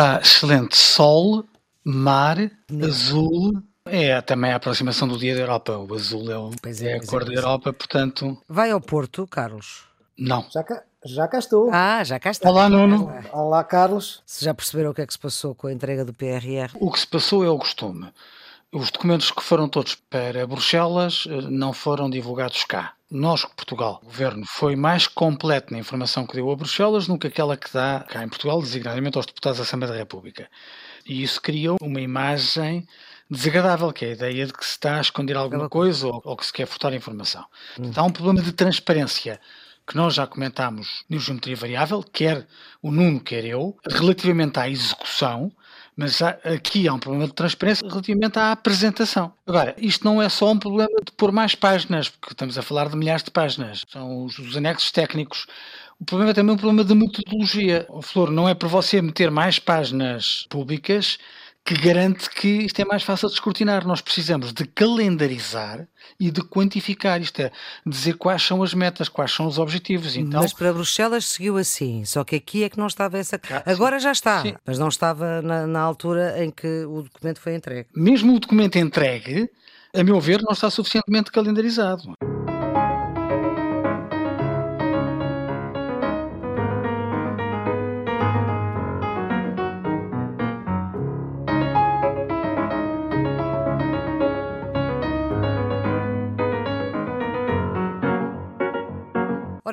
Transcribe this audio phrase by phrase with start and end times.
[0.00, 1.44] está excelente sol,
[1.84, 2.38] mar,
[2.82, 3.62] azul.
[3.84, 5.76] É também a aproximação do dia da Europa.
[5.76, 7.40] O azul é, o, é, é, a pois é, cor da pois é.
[7.40, 9.84] Europa, portanto, Vai ao Porto, Carlos.
[10.18, 10.46] não.
[10.50, 11.70] Já cá, já cá estou.
[11.72, 12.48] Ah, já cá está.
[12.48, 13.12] Olá, Nuno.
[13.30, 14.22] Olá, Carlos.
[14.24, 16.70] Se já perceberam o que é que se passou com a entrega do PRR?
[16.74, 18.10] O que se passou é o costume.
[18.72, 22.94] Os documentos que foram todos para Bruxelas eh, não foram divulgados cá.
[23.10, 27.26] Nós, Portugal, o governo foi mais completo na informação que deu a Bruxelas do que
[27.26, 30.48] aquela que dá cá em Portugal, designadamente aos deputados da Assembleia da República.
[31.04, 32.86] E isso criou uma imagem
[33.28, 36.36] desagradável, que é a ideia de que se está a esconder alguma coisa ou, ou
[36.36, 37.44] que se quer furtar informação.
[37.74, 39.40] Portanto, há um problema de transparência
[39.84, 42.46] que nós já comentámos no Geometria Variável, quer
[42.80, 45.50] o Nuno, quer eu, relativamente à execução,
[45.96, 49.32] mas há- aqui há um problema de transparência relativamente à apresentação.
[49.46, 52.88] Agora, isto não é só um problema de pôr mais páginas, porque estamos a falar
[52.88, 53.84] de milhares de páginas.
[53.90, 55.46] São os, os anexos técnicos.
[56.00, 57.86] O problema é também um problema de metodologia.
[57.88, 61.18] O Flor, não é por você meter mais páginas públicas
[61.70, 63.86] que garante que isto é mais fácil de escrutinar.
[63.86, 65.86] Nós precisamos de calendarizar
[66.18, 67.22] e de quantificar.
[67.22, 67.52] Isto é,
[67.86, 70.16] dizer quais são as metas, quais são os objetivos.
[70.16, 73.38] Então, Mas para Bruxelas seguiu assim, só que aqui é que não estava essa.
[73.38, 74.54] Cá, Agora já está, Sim.
[74.66, 77.86] mas não estava na, na altura em que o documento foi entregue.
[77.94, 79.48] mesmo o documento entregue,
[79.94, 82.02] a meu ver, não está suficientemente calendarizado.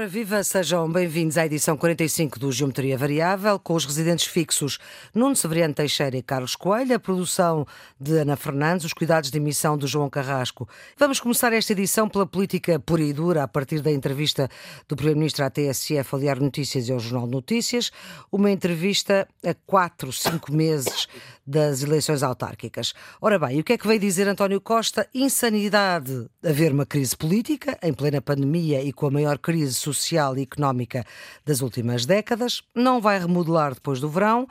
[0.08, 4.80] Viva, sejam bem-vindos à edição 45 do Geometria Variável, com os residentes fixos
[5.13, 7.67] Nuno Severiano Teixeira e Carlos Coelho, a produção
[8.00, 10.67] de Ana Fernandes, os cuidados de emissão de João Carrasco.
[10.97, 14.47] Vamos começar esta edição pela política pura e dura, a partir da entrevista
[14.88, 17.91] do Primeiro-Ministro à TSF, ao Diário Notícias e ao Jornal de Notícias,
[18.31, 21.09] uma entrevista a quatro, cinco meses
[21.45, 22.94] das eleições autárquicas.
[23.22, 25.08] Ora bem, o que é que veio dizer António Costa?
[25.13, 29.97] Insanidade haver uma crise política, em plena pandemia e com a maior crise social
[30.38, 31.03] e económica
[31.46, 34.47] das últimas décadas, não vai remodelar depois do verão.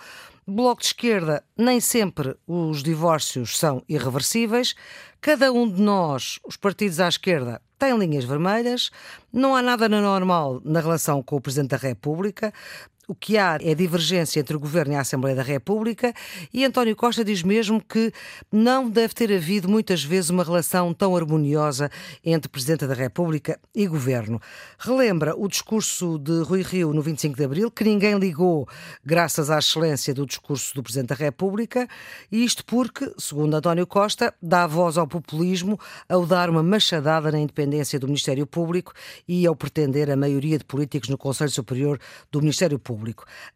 [0.47, 4.75] Bloco de esquerda, nem sempre os divórcios são irreversíveis.
[5.21, 8.91] Cada um de nós, os partidos à esquerda, tem linhas vermelhas.
[9.33, 12.53] Não há nada normal na relação com o Presidente da República.
[13.09, 16.13] O que há é divergência entre o Governo e a Assembleia da República
[16.53, 18.13] e António Costa diz mesmo que
[18.51, 21.89] não deve ter havido muitas vezes uma relação tão harmoniosa
[22.25, 24.41] entre Presidente da República e Governo.
[24.77, 28.67] Relembra o discurso de Rui Rio no 25 de Abril, que ninguém ligou
[29.05, 31.87] graças à excelência do discurso do Presidente da República,
[32.33, 35.79] e isto porque, segundo António Costa, dá voz ao populismo
[36.09, 38.93] ao dar uma machadada na independência do Ministério Público
[39.29, 42.01] e ao pretender a maioria de políticos no Conselho Superior
[42.33, 42.96] do Ministério Público.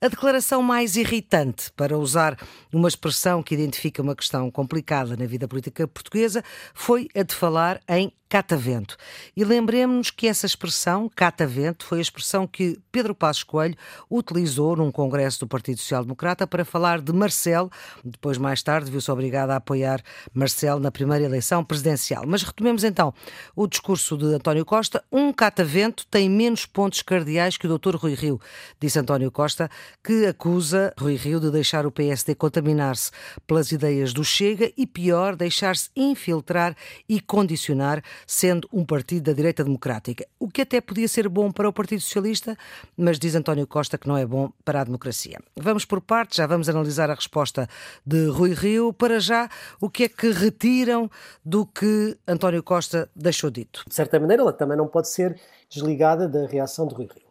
[0.01, 2.37] A declaração mais irritante, para usar
[2.73, 7.81] uma expressão que identifica uma questão complicada na vida política portuguesa, foi a de falar
[7.89, 8.97] em catavento.
[9.37, 13.77] E lembremos-nos que essa expressão, catavento, foi a expressão que Pedro Passos Coelho
[14.09, 17.69] utilizou num congresso do Partido Social Democrata para falar de Marcelo,
[18.05, 20.01] depois mais tarde viu-se obrigado a apoiar
[20.33, 22.23] Marcelo na primeira eleição presidencial.
[22.25, 23.13] Mas retomemos então
[23.57, 25.03] o discurso de António Costa.
[25.11, 27.97] Um catavento tem menos pontos cardeais que o Dr.
[27.97, 28.41] Rui Rio,
[28.79, 29.69] disse António Costa,
[30.05, 33.11] que acusa Rui Rio de deixar o PSD contaminar-se
[33.45, 36.77] pelas ideias do Chega e, pior, deixar-se infiltrar
[37.09, 40.27] e condicionar, sendo um partido da direita democrática.
[40.39, 42.57] O que até podia ser bom para o Partido Socialista,
[42.97, 45.39] mas diz António Costa que não é bom para a democracia.
[45.57, 47.69] Vamos por partes, já vamos analisar a resposta
[48.05, 48.93] de Rui Rio.
[48.93, 49.49] Para já,
[49.81, 51.11] o que é que retiram
[51.45, 53.85] do que António Costa deixou dito?
[53.87, 55.39] De certa maneira, ela também não pode ser
[55.69, 57.31] desligada da reação de Rui Rio.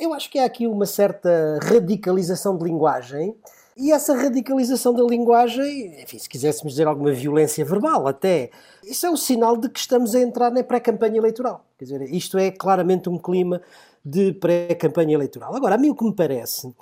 [0.00, 3.36] Eu acho que há aqui uma certa radicalização de linguagem
[3.76, 8.50] e essa radicalização da linguagem, enfim, se quiséssemos dizer alguma violência verbal até,
[8.84, 11.64] isso é um sinal de que estamos a entrar na pré-campanha eleitoral.
[11.78, 13.62] Quer dizer, isto é claramente um clima
[14.04, 15.54] de pré-campanha eleitoral.
[15.54, 16.72] Agora, a mim o que me parece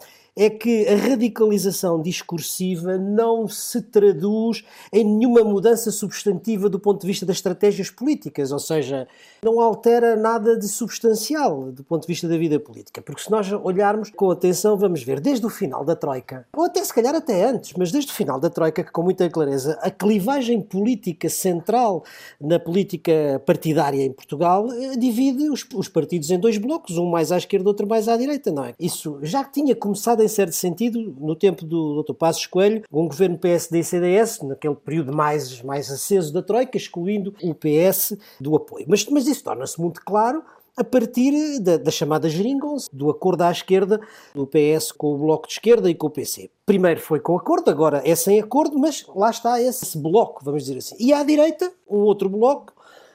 [0.41, 7.07] é que a radicalização discursiva não se traduz em nenhuma mudança substantiva do ponto de
[7.07, 9.07] vista das estratégias políticas, ou seja,
[9.43, 13.03] não altera nada de substancial do ponto de vista da vida política.
[13.03, 16.83] Porque se nós olharmos com atenção, vamos ver desde o final da Troika, ou até
[16.83, 19.91] se calhar até antes, mas desde o final da Troika, que com muita clareza, a
[19.91, 22.03] clivagem política central
[22.41, 27.31] na política partidária em Portugal eh, divide os, os partidos em dois blocos, um mais
[27.31, 28.75] à esquerda, outro mais à direita, não é?
[28.81, 32.15] Isso já tinha começado em certo sentido no tempo do Dr.
[32.15, 37.35] Passos Coelho, um governo PSD e CDS, naquele período mais, mais aceso da Troika, excluindo
[37.43, 38.87] o PS do apoio.
[38.89, 40.43] Mas, mas isso torna-se muito claro
[40.77, 44.01] a partir da, da chamada geringonça, do acordo à esquerda,
[44.35, 46.51] do PS com o Bloco de Esquerda e com o PC.
[46.65, 50.65] Primeiro foi com acordo, agora é sem acordo, mas lá está esse, esse bloco, vamos
[50.65, 50.97] dizer assim.
[50.99, 52.73] E à direita, um outro bloco,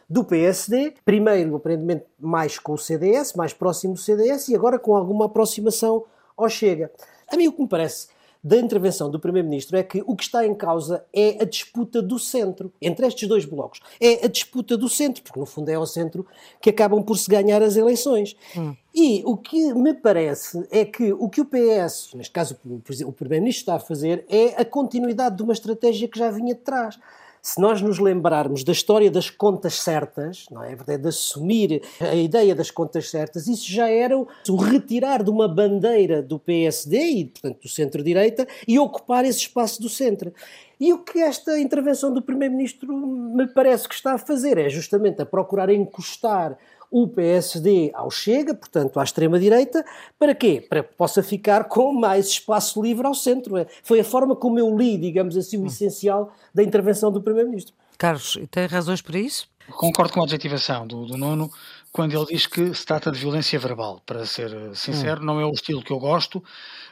[0.09, 4.95] do PSD, primeiro aparentemente mais com o CDS, mais próximo do CDS e agora com
[4.95, 6.03] alguma aproximação
[6.35, 6.91] ao Chega.
[7.27, 8.07] A mim o que me parece
[8.45, 12.19] da intervenção do Primeiro-Ministro é que o que está em causa é a disputa do
[12.19, 13.79] centro, entre estes dois blocos.
[13.99, 16.27] É a disputa do centro, porque no fundo é ao centro
[16.61, 18.35] que acabam por se ganhar as eleições.
[18.55, 18.75] Hum.
[18.93, 22.55] E o que me parece é que o que o PS, neste caso
[23.03, 26.61] o Primeiro-Ministro está a fazer, é a continuidade de uma estratégia que já vinha de
[26.61, 26.99] trás
[27.45, 30.71] se nós nos lembrarmos da história das contas certas, não é?
[30.71, 35.29] é verdade, de assumir a ideia das contas certas, isso já era o retirar de
[35.29, 40.33] uma bandeira do PSD e, portanto, do centro-direita e ocupar esse espaço do centro.
[40.79, 45.21] E o que esta intervenção do Primeiro-Ministro me parece que está a fazer é justamente
[45.21, 46.57] a procurar encostar
[46.95, 49.83] o PSD ao Chega, portanto à extrema-direita,
[50.17, 50.65] para quê?
[50.69, 53.57] Para que possa ficar com mais espaço livre ao centro.
[53.57, 55.65] É, foi a forma como eu li, digamos assim, o hum.
[55.65, 57.75] essencial da intervenção do Primeiro-Ministro.
[57.97, 59.49] Carlos, tem razões para isso?
[59.71, 61.51] Concordo com a adjetivação do, do Nuno
[61.91, 64.01] quando ele diz que se trata de violência verbal.
[64.05, 65.25] Para ser sincero, hum.
[65.25, 66.41] não é o estilo que eu gosto.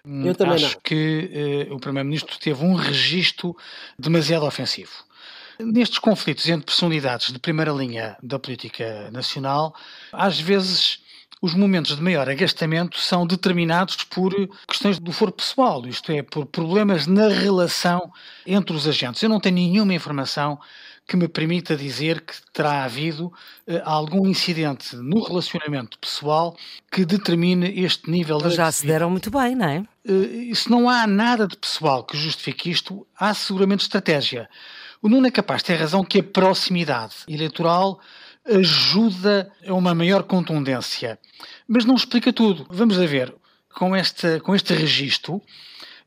[0.05, 0.81] Eu também Acho não.
[0.83, 3.55] que eh, o Primeiro-Ministro teve um registro
[3.97, 4.91] demasiado ofensivo.
[5.59, 9.75] Nestes conflitos entre personalidades de primeira linha da política nacional,
[10.11, 10.99] às vezes
[11.41, 14.33] os momentos de maior agastamento são determinados por
[14.65, 18.09] questões do foro pessoal, isto é, por problemas na relação
[18.47, 19.21] entre os agentes.
[19.21, 20.57] Eu não tenho nenhuma informação
[21.05, 26.55] que me permita dizer que terá havido uh, algum incidente no relacionamento pessoal
[26.89, 28.51] que determine este nível de.
[28.51, 29.85] Já se deram muito bem, não é?
[30.07, 34.49] Uh, se não há nada de pessoal que justifique isto, há seguramente estratégia.
[35.03, 37.99] O Nuno é capaz de ter razão que a proximidade eleitoral
[38.45, 41.19] ajuda a uma maior contundência,
[41.67, 42.65] mas não explica tudo.
[42.69, 43.35] Vamos ver,
[43.75, 45.41] com este, com este registro,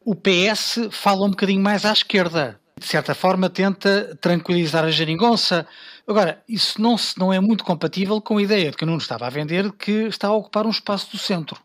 [0.03, 2.59] o PS fala um bocadinho mais à esquerda.
[2.81, 5.67] De certa forma, tenta tranquilizar a geringonça.
[6.09, 9.27] Agora, isso não, não é muito compatível com a ideia de que o Nuno estava
[9.27, 11.61] a vender que está a ocupar um espaço do centro.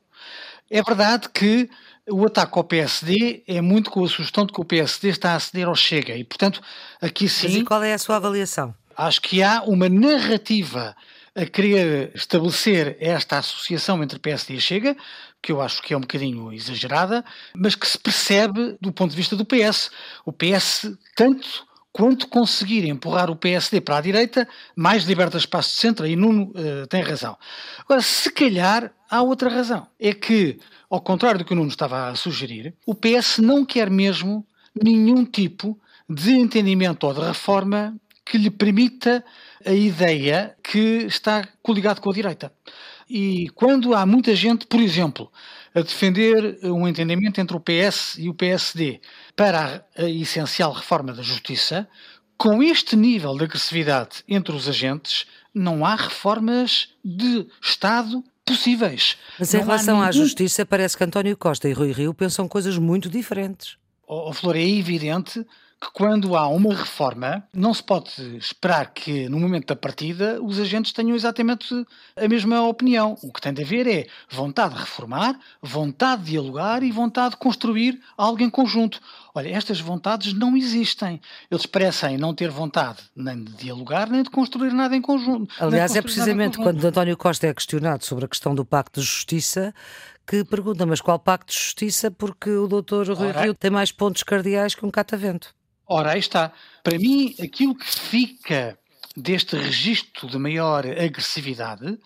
[0.69, 1.69] É verdade que
[2.09, 5.39] o ataque ao PSD é muito com a sugestão de que o PSD está a
[5.39, 6.62] ceder ao Chega e, portanto,
[7.01, 7.48] aqui sim.
[7.48, 8.74] Mas e qual é a sua avaliação?
[8.95, 10.95] Acho que há uma narrativa
[11.36, 14.98] a querer estabelecer esta associação entre PSD e Chega,
[15.42, 17.24] que eu acho que é um bocadinho exagerada,
[17.56, 19.89] mas que se percebe do ponto de vista do PS.
[20.25, 25.77] O PS, tanto quanto conseguir empurrar o PSD para a direita, mais liberta espaço de
[25.77, 27.38] centro, e Nuno uh, tem razão.
[27.79, 29.85] Agora, se calhar há outra razão.
[29.99, 30.57] É que,
[30.89, 34.47] ao contrário do que o Nuno estava a sugerir, o PS não quer mesmo
[34.81, 35.77] nenhum tipo
[36.09, 37.95] de entendimento ou de reforma
[38.25, 39.23] que lhe permita
[39.65, 42.51] a ideia que está coligado com a direita.
[43.09, 45.29] E quando há muita gente, por exemplo,
[45.73, 49.00] a defender um entendimento entre o PS e o PSD
[49.35, 51.88] para a, essencial reforma da justiça,
[52.38, 59.18] com este nível de agressividade entre os agentes, não há reformas de Estado possíveis.
[59.39, 60.07] Mas em não relação nenhum...
[60.07, 63.77] à justiça, parece que António Costa e Rui Rio pensam coisas muito diferentes.
[64.07, 65.45] Oh, oh, Flor, é evidente
[65.81, 70.59] que quando há uma reforma, não se pode esperar que no momento da partida os
[70.59, 71.73] agentes tenham exatamente
[72.15, 73.17] a mesma opinião.
[73.23, 77.37] O que tem de haver é vontade de reformar, vontade de dialogar e vontade de
[77.37, 79.01] construir algo em conjunto.
[79.33, 81.19] Olha, estas vontades não existem.
[81.50, 85.51] Eles parecem não ter vontade nem de dialogar, nem de construir nada em conjunto.
[85.59, 89.73] Aliás, é precisamente quando António Costa é questionado sobre a questão do Pacto de Justiça
[90.27, 92.11] que pergunta, mas qual Pacto de Justiça?
[92.11, 95.53] Porque o doutor Rui Rio tem mais pontos cardeais que um catavento.
[95.93, 96.53] Ora, aí está.
[96.81, 98.79] Para mim, aquilo que fica
[99.13, 102.00] deste registro de maior agressividade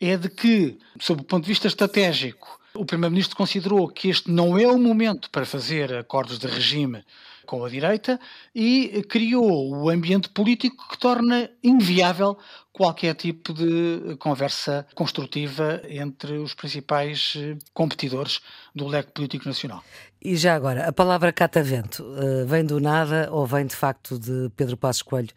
[0.00, 4.58] é de que, sob o ponto de vista estratégico, o Primeiro-Ministro considerou que este não
[4.58, 7.04] é o momento para fazer acordos de regime
[7.50, 8.20] com a direita
[8.54, 12.38] e criou o ambiente político que torna inviável
[12.72, 18.40] qualquer tipo de conversa construtiva entre os principais eh, competidores
[18.72, 19.82] do leque político nacional.
[20.22, 24.50] E já agora, a palavra catavento uh, vem do nada ou vem de facto de
[24.56, 25.30] Pedro Passos Coelho?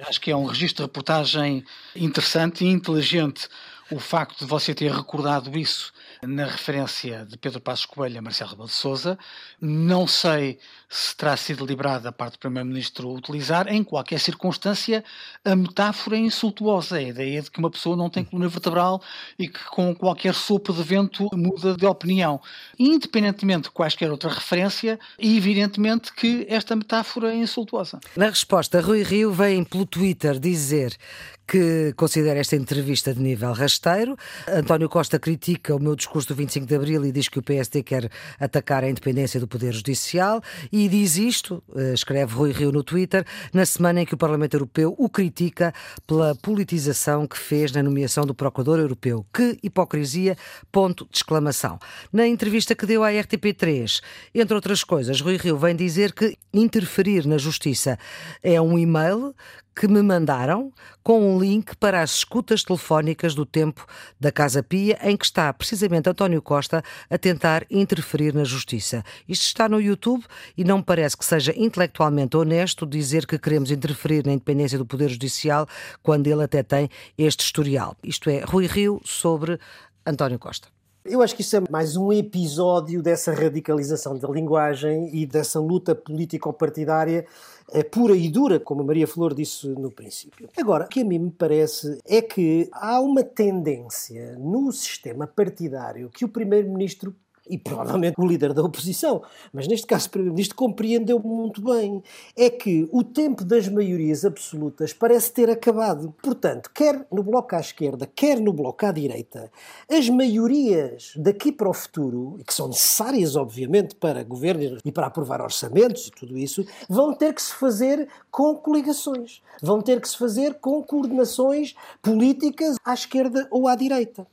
[0.00, 3.48] Acho que é um registro de reportagem interessante e inteligente
[3.92, 8.50] o facto de você ter recordado isso na referência de Pedro Passos Coelho a Marcelo
[8.50, 9.18] Rebelo de Sousa,
[9.60, 10.58] não sei
[10.92, 15.02] se terá sido deliberado da parte do Primeiro-Ministro utilizar, em qualquer circunstância,
[15.42, 19.02] a metáfora insultuosa, a ideia de que uma pessoa não tem coluna vertebral
[19.38, 22.40] e que com qualquer sopro de vento muda de opinião.
[22.78, 27.98] independentemente de quaisquer outra referência, evidentemente que esta metáfora é insultuosa.
[28.14, 30.98] Na resposta, Rui Rio vem pelo Twitter dizer
[31.46, 34.16] que considera esta entrevista de nível rasteiro.
[34.48, 37.82] António Costa critica o meu discurso do 25 de Abril e diz que o PSD
[37.82, 40.40] quer atacar a independência do Poder Judicial
[40.72, 44.54] e diz isto, eh, escreve Rui Rio no Twitter, na semana em que o Parlamento
[44.54, 45.72] Europeu o critica
[46.06, 49.26] pela politização que fez na nomeação do Procurador Europeu.
[49.32, 50.36] Que hipocrisia,
[50.70, 51.78] ponto de exclamação.
[52.12, 54.00] Na entrevista que deu à RTP3,
[54.34, 57.98] entre outras coisas, Rui Rio vem dizer que interferir na justiça
[58.42, 59.34] é um e-mail
[59.74, 63.86] que me mandaram com um link para as escutas telefónicas do tempo
[64.20, 69.02] da Casa Pia, em que está precisamente António Costa a tentar interferir na justiça.
[69.28, 70.24] Isto está no YouTube
[70.56, 74.86] e não me parece que seja intelectualmente honesto dizer que queremos interferir na independência do
[74.86, 75.66] Poder Judicial
[76.02, 77.96] quando ele até tem este historial.
[78.02, 79.58] Isto é, Rui Rio sobre
[80.06, 80.68] António Costa.
[81.04, 85.96] Eu acho que isso é mais um episódio dessa radicalização da linguagem e dessa luta
[85.96, 87.26] político-partidária
[87.72, 90.48] é pura e dura, como a Maria Flor disse no princípio.
[90.56, 96.10] Agora, o que a mim me parece é que há uma tendência no sistema partidário
[96.10, 97.14] que o Primeiro-Ministro
[97.48, 99.22] e provavelmente o líder da oposição,
[99.52, 102.02] mas neste caso o Primeiro-Ministro compreendeu muito bem,
[102.36, 106.14] é que o tempo das maiorias absolutas parece ter acabado.
[106.22, 109.50] Portanto, quer no bloco à esquerda, quer no bloco à direita,
[109.90, 115.06] as maiorias daqui para o futuro, e que são necessárias, obviamente, para governos e para
[115.06, 120.08] aprovar orçamentos e tudo isso, vão ter que se fazer com coligações, vão ter que
[120.08, 124.26] se fazer com coordenações políticas à esquerda ou à direita.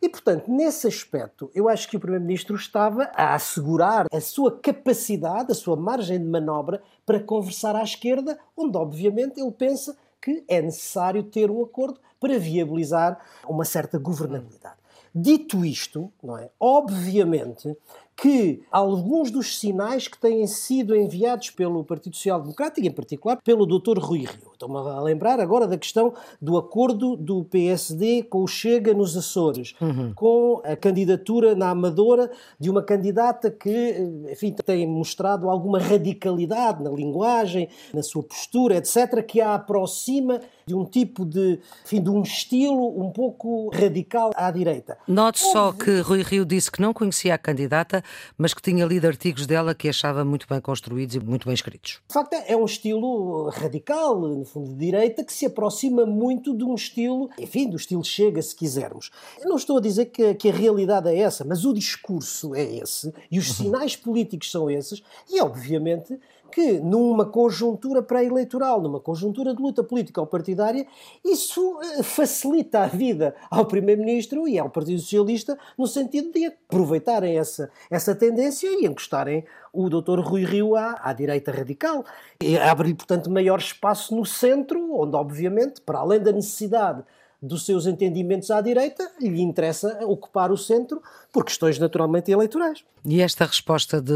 [0.00, 5.50] E, portanto, nesse aspecto, eu acho que o Primeiro-Ministro estava a assegurar a sua capacidade,
[5.50, 10.62] a sua margem de manobra para conversar à esquerda, onde, obviamente, ele pensa que é
[10.62, 14.76] necessário ter um acordo para viabilizar uma certa governabilidade.
[15.14, 16.50] Dito isto, não é?
[16.60, 17.76] Obviamente
[18.14, 23.64] que alguns dos sinais que têm sido enviados pelo Partido Social Democrático, em particular pelo
[23.66, 23.98] Dr.
[23.98, 24.47] Rui Rio.
[24.58, 26.12] Estou-me a lembrar agora da questão
[26.42, 30.12] do acordo do PSD com o Chega nos Açores, uhum.
[30.16, 33.94] com a candidatura na Amadora de uma candidata que,
[34.28, 40.74] enfim, tem mostrado alguma radicalidade na linguagem, na sua postura, etc., que a aproxima de
[40.74, 44.98] um tipo de, enfim, de um estilo um pouco radical à direita.
[45.06, 48.02] Note só que Rui Rio disse que não conhecia a candidata,
[48.36, 52.00] mas que tinha lido artigos dela que achava muito bem construídos e muito bem escritos.
[52.06, 56.74] De facto, é um estilo radical, fundo, de direita, que se aproxima muito de um
[56.74, 59.10] estilo, enfim, do estilo Chega, se quisermos.
[59.40, 62.62] Eu não estou a dizer que, que a realidade é essa, mas o discurso é
[62.62, 63.54] esse e os uhum.
[63.66, 66.18] sinais políticos são esses, e obviamente
[66.50, 70.86] que numa conjuntura pré-eleitoral, numa conjuntura de luta política ou partidária,
[71.24, 77.38] isso eh, facilita a vida ao Primeiro-Ministro e ao Partido Socialista no sentido de aproveitarem
[77.38, 80.20] essa, essa tendência e encostarem o Dr.
[80.20, 82.04] Rui Rio à, à direita radical.
[82.42, 87.04] E abre, portanto, maior espaço no centro, onde, obviamente, para além da necessidade
[87.40, 91.00] dos seus entendimentos à direita, lhe interessa ocupar o centro
[91.32, 92.84] por questões naturalmente eleitorais.
[93.04, 94.12] E esta resposta de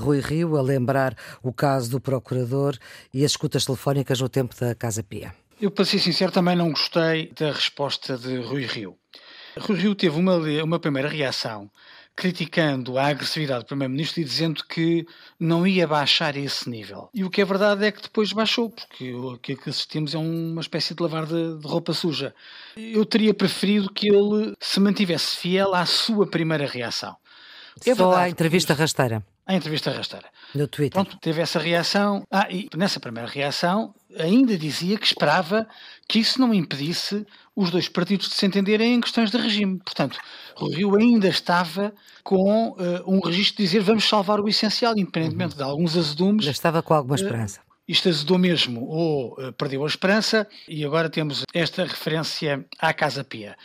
[0.00, 2.76] Rui Rio a lembrar o caso do procurador
[3.12, 5.34] e as escutas telefónicas no tempo da Casa Pia?
[5.60, 8.96] Eu, para ser sincero, também não gostei da resposta de Rui Rio.
[9.58, 11.70] Rui Rio teve uma, uma primeira reação
[12.14, 15.06] criticando a agressividade do Primeiro-Ministro e dizendo que
[15.38, 17.08] não ia baixar esse nível.
[17.14, 20.60] E o que é verdade é que depois baixou, porque o que assistimos é uma
[20.60, 22.34] espécie de lavar de, de roupa suja.
[22.76, 27.16] Eu teria preferido que ele se mantivesse fiel à sua primeira reação.
[27.86, 29.24] É Só a entrevista rasteira.
[29.46, 30.26] A entrevista rasteira.
[30.54, 30.92] No Twitter.
[30.92, 32.24] Pronto, teve essa reação.
[32.30, 35.66] Ah, e nessa primeira reação ainda dizia que esperava
[36.08, 39.78] que isso não impedisse os dois partidos de se entenderem em questões de regime.
[39.84, 40.18] Portanto,
[40.60, 45.52] o Rio ainda estava com uh, um registro de dizer vamos salvar o essencial, independentemente
[45.52, 45.58] uhum.
[45.58, 46.44] de alguns azedumes.
[46.44, 47.60] Já estava com alguma esperança.
[47.60, 52.94] Uh, isto azedou mesmo ou uh, perdeu a esperança e agora temos esta referência à
[52.94, 53.56] Casa Pia.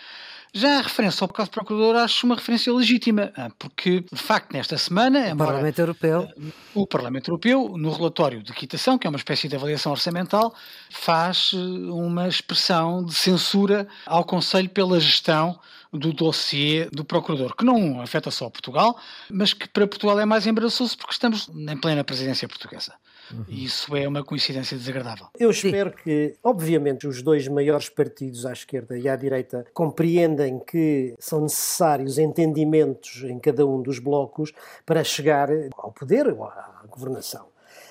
[0.54, 4.54] Já a referência ao caso do Procurador acho uma referência legítima, ah, porque, de facto,
[4.54, 5.34] nesta semana...
[5.34, 6.30] O Parlamento Europeu...
[6.74, 10.54] O Parlamento Europeu, no relatório de quitação, que é uma espécie de avaliação orçamental,
[10.90, 15.60] faz eh, uma expressão de censura ao Conselho pela gestão
[15.92, 18.98] do dossiê do Procurador, que não afeta só Portugal,
[19.30, 22.94] mas que para Portugal é mais embaraçoso porque estamos em plena presidência portuguesa.
[23.32, 23.46] Uhum.
[23.48, 25.28] Isso é uma coincidência desagradável.
[25.38, 25.96] Eu espero Sim.
[26.04, 32.18] que, obviamente, os dois maiores partidos à esquerda e à direita compreendem que são necessários
[32.18, 34.52] entendimentos em cada um dos blocos
[34.86, 37.48] para chegar ao poder ou à governação.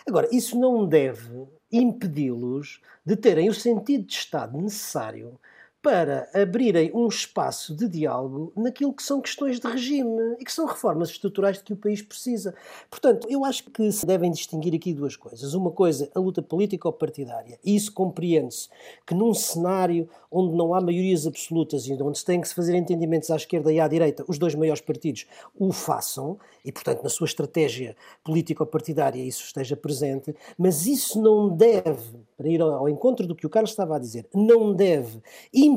[0.07, 5.38] Agora, isso não deve impedi-los de terem o sentido de Estado necessário
[5.87, 10.66] para abrirem um espaço de diálogo naquilo que são questões de regime e que são
[10.66, 12.57] reformas estruturais de que o país precisa.
[12.90, 15.55] Portanto, eu acho que se devem distinguir aqui duas coisas.
[15.55, 17.57] Uma coisa, a luta política ou partidária.
[17.64, 18.69] E isso compreende-se
[19.07, 22.75] que num cenário onde não há maiorias absolutas e onde se tem que se fazer
[22.75, 25.25] entendimentos à esquerda e à direita, os dois maiores partidos
[25.57, 32.19] o façam, e portanto na sua estratégia político-partidária isso esteja presente, mas isso não deve,
[32.37, 35.23] para ir ao encontro do que o Carlos estava a dizer, não deve
[35.55, 35.75] impedir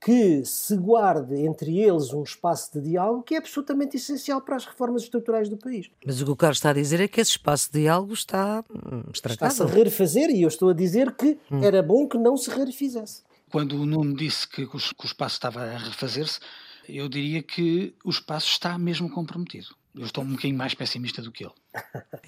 [0.00, 4.64] que se guarde entre eles um espaço de diálogo que é absolutamente essencial para as
[4.64, 5.90] reformas estruturais do país.
[6.04, 8.64] Mas o que o Carlos está a dizer é que esse espaço de diálogo está
[8.70, 9.52] hum, estragado.
[9.52, 11.62] Está-se a refazer e eu estou a dizer que hum.
[11.62, 13.22] era bom que não se refizesse.
[13.50, 16.40] Quando o Nuno disse que o, que o espaço estava a refazer-se,
[16.88, 19.68] eu diria que o espaço está mesmo comprometido.
[19.94, 21.54] Eu estou um bocadinho mais pessimista do que ele.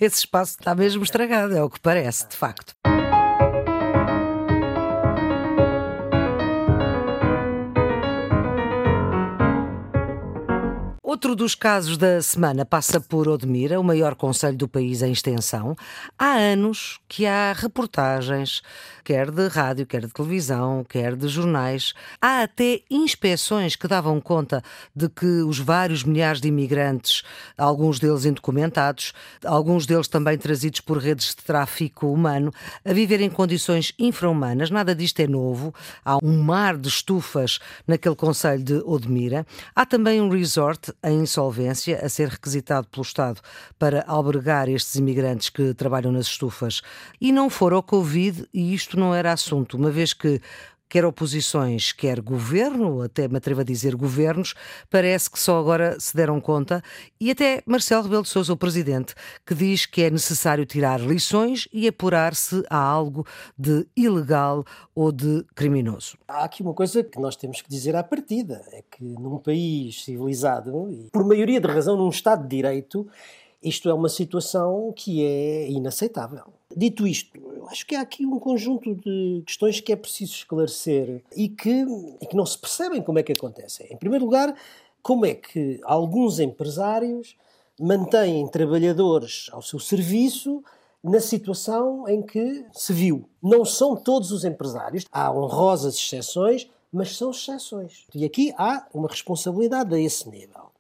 [0.01, 2.75] Esse espaço está mesmo estragado, é o que parece, de facto.
[11.09, 15.75] Outro dos casos da semana passa por Odmira, o maior conselho do país em extensão.
[16.19, 18.61] Há anos que há reportagens,
[19.03, 21.95] quer de rádio, quer de televisão, quer de jornais.
[22.21, 24.63] Há até inspeções que davam conta
[24.95, 27.23] de que os vários milhares de imigrantes,
[27.57, 29.15] alguns deles indocumentados,
[29.47, 32.53] alguns deles também trazidos por redes de tráfico humano,
[32.85, 34.69] a viver em condições infra-humanas.
[34.71, 35.75] Nada disto é novo.
[36.05, 39.47] Há um mar de estufas naquele conselho de Odmira.
[39.75, 43.41] Há também um resort em insolvência, a ser requisitado pelo Estado
[43.79, 46.83] para albergar estes imigrantes que trabalham nas estufas.
[47.21, 50.41] E não for ao Covid, e isto não era assunto, uma vez que
[50.89, 54.55] quer oposições, quer governo, até me atrevo a dizer governos,
[54.91, 56.83] parece que só agora se deram conta,
[57.21, 59.15] e até Marcelo Rebelo de Sousa, o presidente,
[59.47, 63.27] que diz que é necessário tirar lições e apurar-se a algo
[63.57, 64.65] de ilegal
[64.95, 66.17] ou de criminoso.
[66.27, 70.05] Há aqui uma coisa que nós temos que dizer à partida, é que num país
[70.05, 73.07] civilizado, e por maioria de razão num Estado de Direito,
[73.63, 76.45] isto é uma situação que é inaceitável.
[76.77, 81.23] Dito isto, eu acho que há aqui um conjunto de questões que é preciso esclarecer
[81.37, 81.85] e que,
[82.21, 83.89] e que não se percebem como é que acontecem.
[83.91, 84.55] Em primeiro lugar,
[85.03, 87.37] como é que alguns empresários
[87.81, 90.63] mantêm trabalhadores ao seu serviço
[91.03, 93.29] na situação em que se viu.
[93.43, 98.07] Não são todos os empresários, há honrosas exceções, mas são exceções.
[98.15, 100.71] E aqui há uma responsabilidade a esse nível.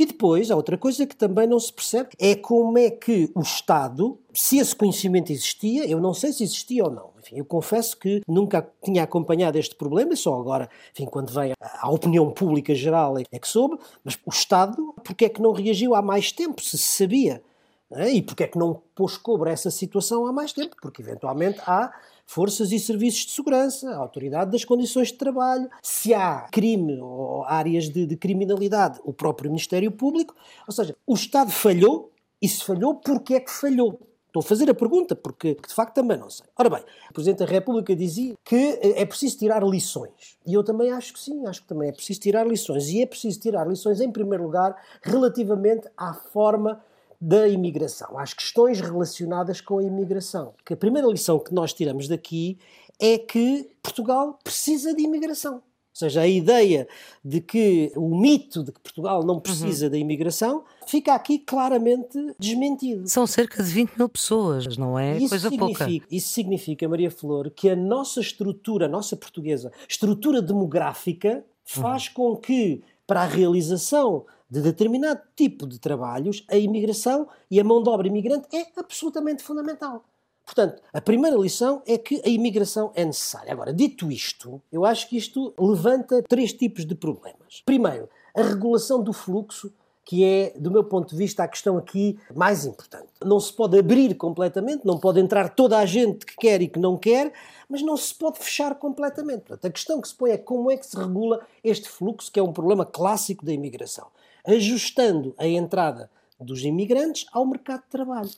[0.00, 3.42] E depois, há outra coisa que também não se percebe, é como é que o
[3.42, 7.98] Estado, se esse conhecimento existia, eu não sei se existia ou não, enfim, eu confesso
[7.98, 13.16] que nunca tinha acompanhado este problema, só agora, enfim, quando vem à opinião pública geral
[13.30, 16.78] é que soube, mas o Estado, porque é que não reagiu há mais tempo, se
[16.78, 17.42] sabia?
[17.90, 18.08] É?
[18.08, 20.76] E porque é que não pôs cobra essa situação há mais tempo?
[20.80, 21.92] Porque eventualmente há
[22.30, 27.42] forças e serviços de segurança, a autoridade das condições de trabalho, se há crime ou
[27.42, 30.32] áreas de, de criminalidade, o próprio Ministério Público.
[30.64, 33.98] Ou seja, o Estado falhou e se falhou, porque é que falhou?
[34.28, 36.46] Estou a fazer a pergunta porque de facto também não sei.
[36.56, 40.38] Ora bem, o Presidente da República dizia que é preciso tirar lições.
[40.46, 42.88] E eu também acho que sim, acho que também é preciso tirar lições.
[42.90, 46.80] E é preciso tirar lições, em primeiro lugar, relativamente à forma
[47.20, 50.54] da imigração, às questões relacionadas com a imigração.
[50.64, 52.58] Que a primeira lição que nós tiramos daqui
[52.98, 55.62] é que Portugal precisa de imigração.
[55.92, 56.88] Ou seja, a ideia
[57.22, 59.90] de que o mito de que Portugal não precisa uhum.
[59.90, 63.06] da imigração fica aqui claramente desmentido.
[63.08, 65.86] São cerca de 20 mil pessoas, não é isso coisa pouca.
[66.10, 72.14] Isso significa, Maria Flor, que a nossa estrutura, a nossa portuguesa, estrutura demográfica, faz uhum.
[72.14, 77.82] com que, para a realização de determinado tipo de trabalhos, a imigração e a mão
[77.82, 80.04] de obra imigrante é absolutamente fundamental.
[80.44, 83.52] Portanto, a primeira lição é que a imigração é necessária.
[83.52, 87.62] Agora, dito isto, eu acho que isto levanta três tipos de problemas.
[87.64, 89.72] Primeiro, a regulação do fluxo,
[90.04, 93.06] que é, do meu ponto de vista, a questão aqui mais importante.
[93.24, 96.80] Não se pode abrir completamente, não pode entrar toda a gente que quer e que
[96.80, 97.32] não quer,
[97.68, 99.42] mas não se pode fechar completamente.
[99.42, 102.40] Portanto, a questão que se põe é como é que se regula este fluxo, que
[102.40, 104.08] é um problema clássico da imigração
[104.46, 108.30] ajustando a entrada dos imigrantes ao mercado de trabalho.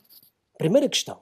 [0.57, 1.19] Primeira questão.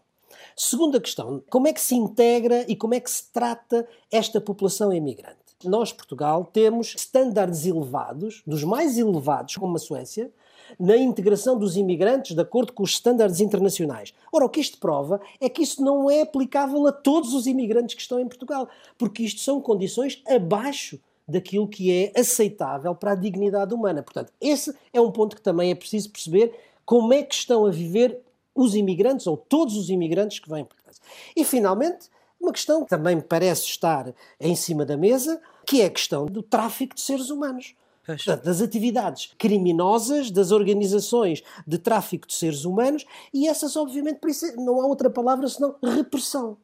[0.56, 4.92] Segunda questão, como é que se integra e como é que se trata esta população
[4.92, 5.38] imigrante?
[5.64, 10.32] Nós, Portugal, temos estándares elevados, dos mais elevados, como a Suécia,
[10.80, 14.14] na integração dos imigrantes de acordo com os estándares internacionais.
[14.32, 17.96] Ora, o que isto prova é que isso não é aplicável a todos os imigrantes
[17.96, 18.68] que estão em Portugal,
[18.98, 24.04] porque isto são condições abaixo daquilo que é aceitável para a dignidade humana.
[24.04, 26.54] Portanto, esse é um ponto que também é preciso perceber
[26.86, 28.20] como é que estão a viver
[28.54, 31.00] os imigrantes ou todos os imigrantes que vêm para casa.
[31.36, 35.90] E finalmente, uma questão que também parece estar em cima da mesa, que é a
[35.90, 37.76] questão do tráfico de seres humanos.
[38.04, 44.54] Portanto, das atividades criminosas, das organizações de tráfico de seres humanos, e essas, obviamente, isso
[44.60, 46.58] não há outra palavra senão repressão.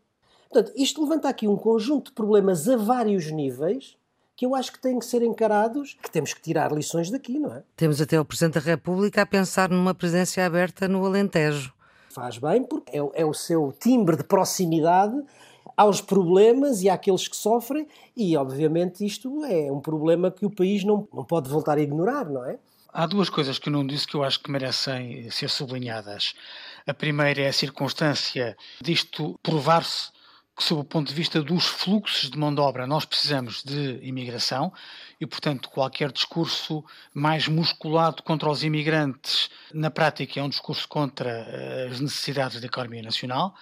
[0.50, 3.96] Portanto, isto levanta aqui um conjunto de problemas a vários níveis
[4.38, 7.52] que eu acho que têm que ser encarados, que temos que tirar lições daqui, não
[7.52, 7.64] é?
[7.76, 11.74] Temos até o Presidente da República a pensar numa presença aberta no Alentejo.
[12.14, 15.20] Faz bem, porque é, é o seu timbre de proximidade
[15.76, 20.84] aos problemas e àqueles que sofrem, e obviamente isto é um problema que o país
[20.84, 22.60] não, não pode voltar a ignorar, não é?
[22.94, 26.34] Há duas coisas que eu não disse que eu acho que merecem ser sublinhadas.
[26.86, 30.12] A primeira é a circunstância disto provar-se
[30.58, 34.00] que, sob o ponto de vista dos fluxos de mão de obra, nós precisamos de
[34.02, 34.74] imigração
[35.22, 41.30] e, portanto, qualquer discurso mais musculado contra os imigrantes, na prática, é um discurso contra
[41.30, 43.54] eh, as necessidades da economia nacional.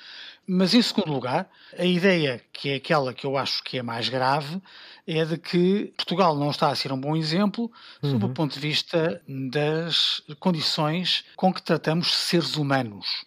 [0.48, 4.08] Mas, em segundo lugar, a ideia, que é aquela que eu acho que é mais
[4.08, 4.62] grave,
[5.06, 7.70] é de que Portugal não está a ser um bom exemplo
[8.02, 8.12] uhum.
[8.12, 8.34] sob o uhum.
[8.34, 13.26] ponto de vista das condições com que tratamos seres humanos.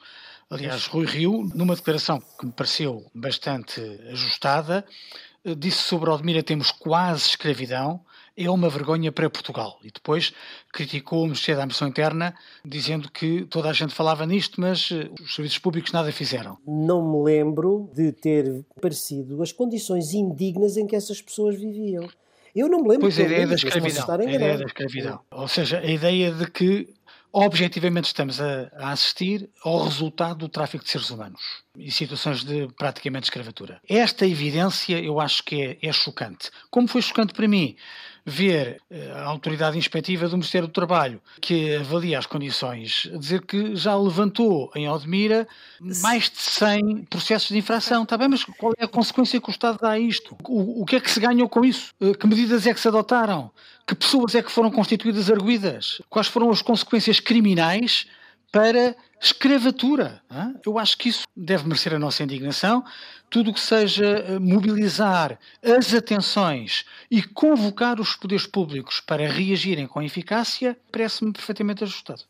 [0.51, 4.83] Aliás, Rui Rio, numa declaração que me pareceu bastante ajustada,
[5.45, 8.01] eh, disse sobre Odmira temos quase escravidão,
[8.35, 9.79] é uma vergonha para Portugal.
[9.85, 10.33] E depois
[10.73, 12.35] criticou o Ministério da Administração Interna,
[12.65, 16.57] dizendo que toda a gente falava nisto, mas eh, os serviços públicos nada fizeram.
[16.67, 22.09] Não me lembro de ter parecido as condições indignas em que essas pessoas viviam.
[22.57, 23.03] Eu não me lembro.
[23.03, 24.07] Pois a ideia da escravidão.
[24.09, 25.21] A ideia da escravidão.
[25.31, 26.89] Ou seja, a ideia de que
[27.33, 31.41] objetivamente estamos a, a, assistir ao resultado do tráfico de seres humanos
[31.77, 33.81] e situações de praticamente escravatura.
[33.89, 36.51] Esta evidência eu acho que é, é chocante.
[36.71, 37.77] Como foi chocante para mim
[38.29, 43.75] ver eh, a autoridade inspectiva do Ministério do Trabalho, que avalia as condições, dizer que
[43.75, 45.49] já levantou em Odmira
[45.81, 48.03] mais de 100 processos de infração.
[48.03, 50.37] Está bem, mas qual é a consequência que o Estado dá a isto?
[50.45, 51.93] O, o que é que se ganhou com isso?
[52.01, 53.51] Eh, que medidas é que se adotaram?
[53.87, 56.03] Que pessoas é que foram constituídas arguídas?
[56.11, 58.07] Quais foram as consequências criminais
[58.53, 60.23] para escravatura.
[60.65, 62.85] Eu acho que isso deve merecer a nossa indignação.
[63.31, 69.87] Tudo o que seja eh, mobilizar as atenções e convocar os poderes públicos para reagirem
[69.87, 72.23] com eficácia parece-me perfeitamente ajustado.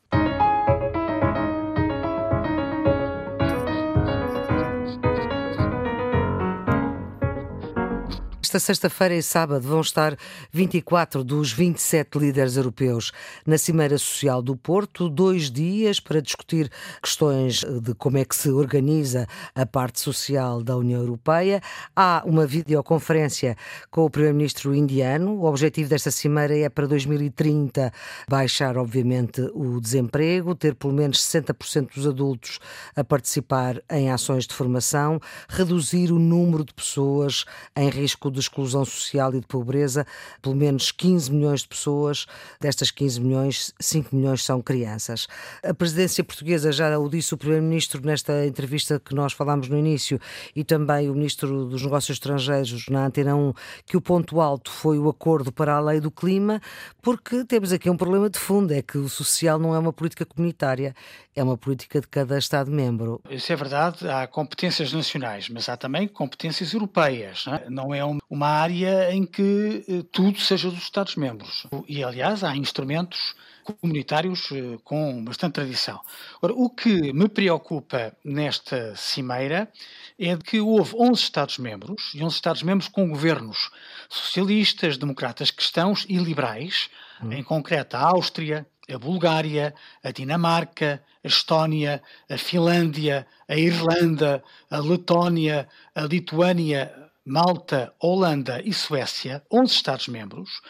[8.59, 10.17] Esta sexta-feira e sábado vão estar
[10.51, 13.13] 24 dos 27 líderes europeus
[13.47, 16.69] na Cimeira Social do Porto, dois dias para discutir
[17.01, 21.61] questões de como é que se organiza a parte social da União Europeia.
[21.95, 23.57] Há uma videoconferência
[23.93, 25.37] com o Primeiro-Ministro indiano.
[25.37, 27.93] O objetivo desta cimeira é para 2030
[28.29, 32.59] baixar, obviamente, o desemprego, ter pelo menos 60% dos adultos
[32.97, 37.45] a participar em ações de formação, reduzir o número de pessoas
[37.77, 40.07] em risco de exclusão social e de pobreza,
[40.43, 42.27] pelo menos 15 milhões de pessoas,
[42.61, 45.29] destas 15 milhões, 5 milhões são crianças.
[45.63, 50.21] A presidência portuguesa, já o disse o Primeiro-Ministro nesta entrevista que nós falámos no início,
[50.55, 53.53] e também o Ministro dos Negócios Estrangeiros na Antena 1,
[53.87, 56.61] que o ponto alto foi o acordo para a lei do clima,
[57.03, 60.25] porque temos aqui um problema de fundo, é que o social não é uma política
[60.25, 60.95] comunitária,
[61.35, 63.21] é uma política de cada Estado-membro.
[63.31, 67.45] Isso é verdade, há competências nacionais, mas há também competências europeias.
[67.47, 71.67] Não é, não é uma área em que eh, tudo seja dos Estados-membros.
[71.89, 76.01] E, aliás, há instrumentos comunitários eh, com bastante tradição.
[76.43, 79.71] Ora, o que me preocupa nesta cimeira
[80.19, 83.71] é que houve 11 Estados-membros, e 11 Estados-membros com governos
[84.09, 86.91] socialistas, democratas cristãos e liberais,
[87.23, 87.33] hum.
[87.33, 94.79] em concreto a Áustria, a Bulgária, a Dinamarca, a Estónia, a Finlândia, a Irlanda, a
[94.79, 100.61] Letónia, a Lituânia, Malta, Holanda e Suécia, 11 Estados-membros,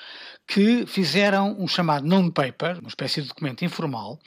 [0.47, 4.19] que fizeram um chamado non-paper, uma espécie de documento informal,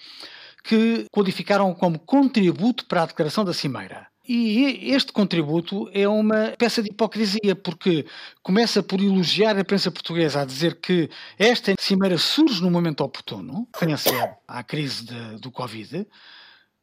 [0.63, 4.07] que codificaram como contributo para a declaração da Cimeira.
[4.27, 8.05] E este contributo é uma peça de hipocrisia, porque
[8.43, 13.67] começa por elogiar a imprensa portuguesa a dizer que esta cimeira surge no momento oportuno,
[13.73, 16.07] referência à crise de, do Covid,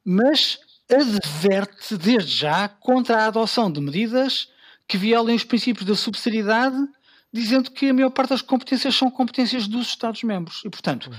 [0.04, 0.58] mas
[0.90, 4.48] adverte desde já contra a adoção de medidas
[4.88, 6.76] que violem os princípios da subsidiariedade,
[7.32, 10.62] dizendo que a maior parte das competências são competências dos Estados-membros.
[10.64, 11.10] E, portanto,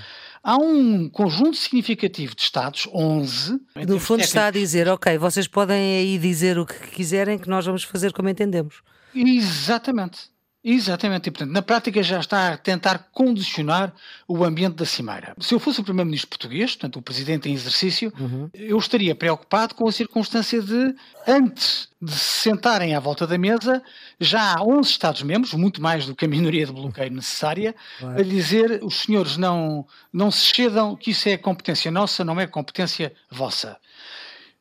[0.42, 3.60] há um conjunto significativo de Estados, 11.
[3.86, 7.64] No fundo, está a dizer, ok, vocês podem aí dizer o que quiserem, que nós
[7.64, 8.82] vamos fazer como entendemos.
[9.14, 10.30] Exatamente.
[10.62, 13.94] Exatamente, e portanto, na prática já está a tentar condicionar
[14.28, 15.34] o ambiente da Cimeira.
[15.40, 18.50] Se eu fosse o Primeiro-Ministro português, portanto, o Presidente em exercício, uhum.
[18.52, 20.94] eu estaria preocupado com a circunstância de,
[21.26, 23.82] antes de se sentarem à volta da mesa,
[24.20, 28.80] já há 11 Estados-membros, muito mais do que a minoria de bloqueio necessária, a dizer
[28.82, 33.78] os senhores não, não se cedam, que isso é competência nossa, não é competência vossa.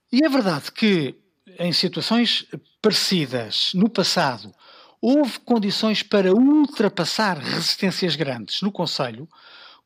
[0.10, 1.14] E é verdade que
[1.60, 2.46] em situações
[2.82, 4.54] parecidas no passado
[5.02, 9.28] houve condições para ultrapassar resistências grandes no Conselho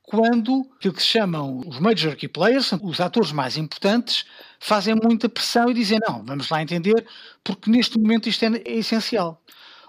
[0.03, 4.25] quando aquilo que se chamam os major key players, os atores mais importantes,
[4.59, 7.05] fazem muita pressão e dizem não, vamos lá entender,
[7.43, 9.41] porque neste momento isto é, é essencial.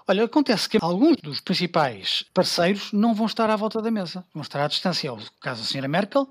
[0.07, 4.41] Olha, acontece que alguns dos principais parceiros não vão estar à volta da mesa, vão
[4.41, 5.07] estar à distância.
[5.07, 5.87] É o caso da Sra.
[5.87, 6.29] Merkel,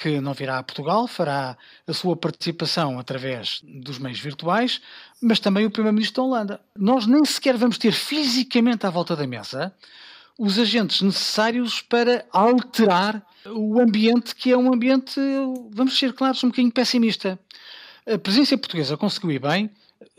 [0.00, 1.56] que não virá a Portugal, fará
[1.86, 4.80] a sua participação através dos meios virtuais,
[5.20, 6.60] mas também o Primeiro-Ministro da Holanda.
[6.76, 9.74] Nós nem sequer vamos ter fisicamente à volta da mesa
[10.38, 15.20] os agentes necessários para alterar o ambiente, que é um ambiente,
[15.72, 17.36] vamos ser claros, um bocadinho pessimista.
[18.06, 19.68] A presidência portuguesa conseguiu ir bem,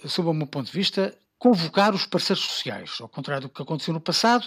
[0.05, 3.93] sob o meu ponto de vista, convocar os parceiros sociais, ao contrário do que aconteceu
[3.93, 4.45] no passado,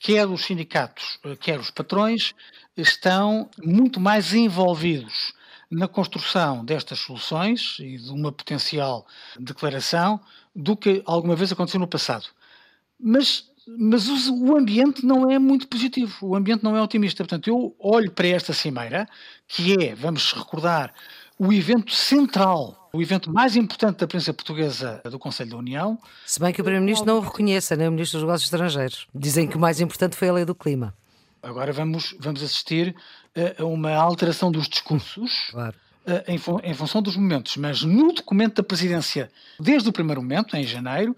[0.00, 2.34] quer os sindicatos, quer os patrões,
[2.76, 5.34] estão muito mais envolvidos
[5.70, 9.06] na construção destas soluções e de uma potencial
[9.38, 10.20] declaração
[10.54, 12.26] do que alguma vez aconteceu no passado.
[12.98, 17.24] Mas, mas o ambiente não é muito positivo, o ambiente não é otimista.
[17.24, 19.08] Portanto, eu olho para esta cimeira,
[19.48, 20.94] que é, vamos recordar,
[21.38, 25.98] o evento central, o evento mais importante da prensa portuguesa do Conselho da União.
[26.24, 29.06] Se bem que o Primeiro-Ministro não o reconheça, nem o Ministro dos Negócios Estrangeiros.
[29.14, 30.94] Dizem que o mais importante foi a lei do clima.
[31.42, 32.96] Agora vamos, vamos assistir
[33.58, 35.48] a uma alteração dos discursos.
[35.50, 35.76] Claro.
[36.26, 39.28] Em, em, função dos momentos, mas no documento da presidência,
[39.58, 41.16] desde o primeiro momento, em janeiro,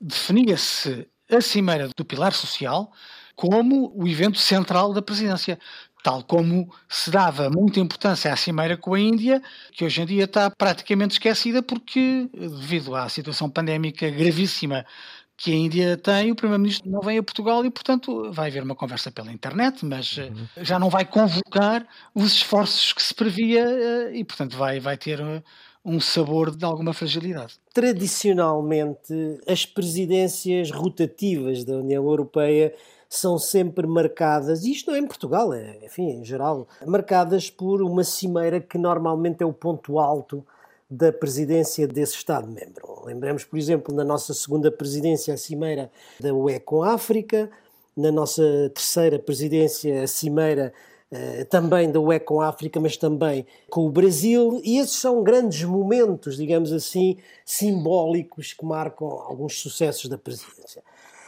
[0.00, 2.90] definia-se a Cimeira do Pilar Social
[3.36, 5.58] como o evento central da presidência.
[6.02, 10.24] Tal como se dava muita importância à Cimeira com a Índia, que hoje em dia
[10.24, 14.86] está praticamente esquecida porque, devido à situação pandémica gravíssima
[15.40, 18.74] que a Índia tem, o Primeiro-Ministro não vem a Portugal e, portanto, vai haver uma
[18.74, 20.64] conversa pela internet, mas eh, uhum.
[20.64, 25.18] já não vai convocar os esforços que se previa eh, e, portanto, vai, vai ter
[25.18, 25.42] eh,
[25.82, 27.54] um sabor de alguma fragilidade.
[27.72, 29.14] Tradicionalmente,
[29.48, 32.74] as presidências rotativas da União Europeia
[33.12, 37.82] são sempre marcadas, e isto não é em Portugal, é, enfim, em geral, marcadas por
[37.82, 40.46] uma cimeira que normalmente é o ponto alto
[40.88, 43.04] da presidência desse Estado-membro.
[43.04, 47.50] Lembremos, por exemplo, na nossa segunda presidência, a cimeira da UE com a África,
[47.96, 50.72] na nossa terceira presidência, a cimeira
[51.10, 55.24] eh, também da UE com a África, mas também com o Brasil, e esses são
[55.24, 60.80] grandes momentos, digamos assim, simbólicos que marcam alguns sucessos da presidência.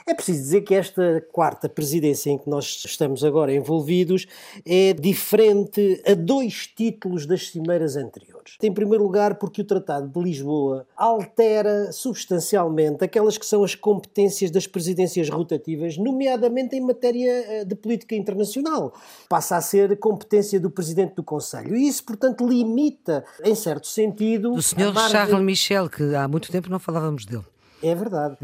[0.07, 4.27] É preciso dizer que esta quarta presidência em que nós estamos agora envolvidos
[4.65, 8.57] é diferente a dois títulos das cimeiras anteriores.
[8.62, 14.51] Em primeiro lugar, porque o Tratado de Lisboa altera substancialmente aquelas que são as competências
[14.51, 18.93] das presidências rotativas, nomeadamente em matéria eh, de política internacional.
[19.29, 21.77] Passa a ser competência do Presidente do Conselho.
[21.77, 24.53] E isso, portanto, limita, em certo sentido.
[24.53, 24.93] Do Sr.
[24.93, 25.12] Margem...
[25.12, 27.45] Charles Michel, que há muito tempo não falávamos dele.
[27.83, 28.37] É verdade.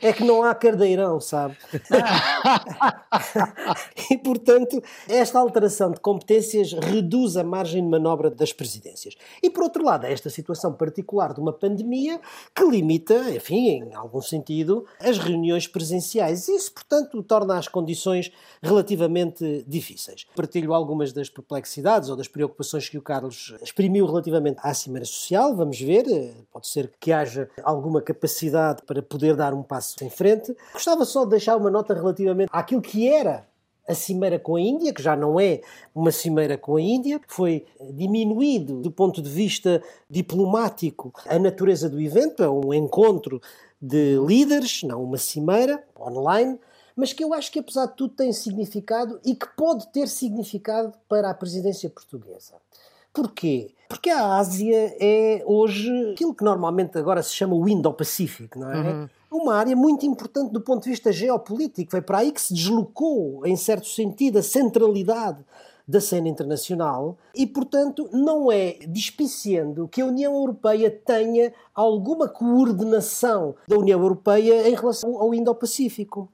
[0.00, 0.08] é...
[0.08, 1.56] é que não há cardeirão, sabe?
[4.10, 9.16] e, portanto, esta alteração de competências reduz a margem de manobra das presidências.
[9.42, 12.20] E, por outro lado, é esta situação particular de uma pandemia
[12.54, 16.48] que limita, enfim, em algum sentido, as reuniões presenciais.
[16.48, 20.26] Isso, portanto, torna as condições relativamente difíceis.
[20.34, 25.54] Partilho algumas das perplexidades ou das preocupações que o Carlos exprimiu relativamente à Cimeira Social.
[25.54, 26.06] Vamos ver
[26.52, 30.56] pode ser que haja alguma capacidade para poder dar um passo em frente.
[30.72, 33.46] Gostava só de deixar uma nota relativamente àquilo que era
[33.88, 35.60] a cimeira com a Índia, que já não é
[35.94, 42.00] uma cimeira com a Índia, foi diminuído do ponto de vista diplomático a natureza do
[42.00, 43.40] evento, é um encontro
[43.80, 46.58] de líderes, não uma cimeira online,
[46.96, 50.92] mas que eu acho que apesar de tudo tem significado e que pode ter significado
[51.08, 52.54] para a presidência portuguesa.
[53.16, 53.70] Porquê?
[53.88, 58.76] Porque a Ásia é hoje aquilo que normalmente agora se chama o Indo-Pacífico, não é?
[58.76, 59.08] Uhum.
[59.30, 61.92] Uma área muito importante do ponto de vista geopolítico.
[61.92, 65.42] Foi para aí que se deslocou, em certo sentido, a centralidade
[65.88, 73.54] da cena internacional e, portanto, não é despiciando que a União Europeia tenha alguma coordenação
[73.66, 76.28] da União Europeia em relação ao Indo-Pacífico.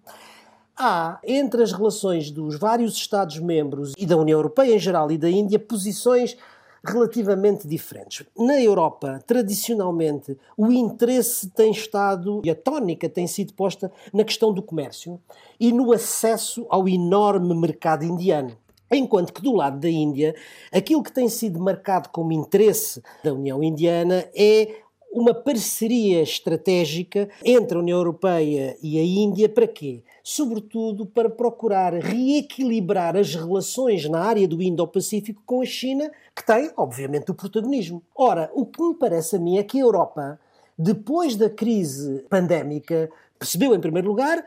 [0.76, 5.30] Há, entre as relações dos vários Estados-membros e da União Europeia em geral e da
[5.30, 6.36] Índia, posições
[6.84, 8.26] relativamente diferentes.
[8.36, 14.52] Na Europa, tradicionalmente, o interesse tem estado e a tónica tem sido posta na questão
[14.52, 15.20] do comércio
[15.60, 18.56] e no acesso ao enorme mercado indiano.
[18.90, 20.34] Enquanto que do lado da Índia,
[20.70, 24.81] aquilo que tem sido marcado como interesse da União Indiana é
[25.12, 30.02] uma parceria estratégica entre a União Europeia e a Índia para quê?
[30.24, 36.70] Sobretudo para procurar reequilibrar as relações na área do Indo-Pacífico com a China, que tem,
[36.76, 38.02] obviamente, o protagonismo.
[38.16, 40.40] Ora, o que me parece a mim é que a Europa,
[40.78, 44.42] depois da crise pandémica, percebeu, em primeiro lugar,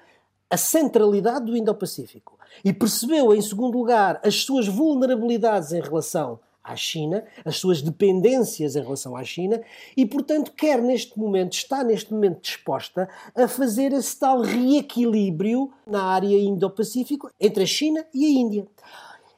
[0.49, 6.75] a centralidade do Indo-Pacífico e percebeu, em segundo lugar, as suas vulnerabilidades em relação à
[6.75, 9.61] China, as suas dependências em relação à China
[9.95, 16.03] e, portanto, quer neste momento, está neste momento disposta a fazer esse tal reequilíbrio na
[16.03, 18.67] área Indo-Pacífico entre a China e a Índia.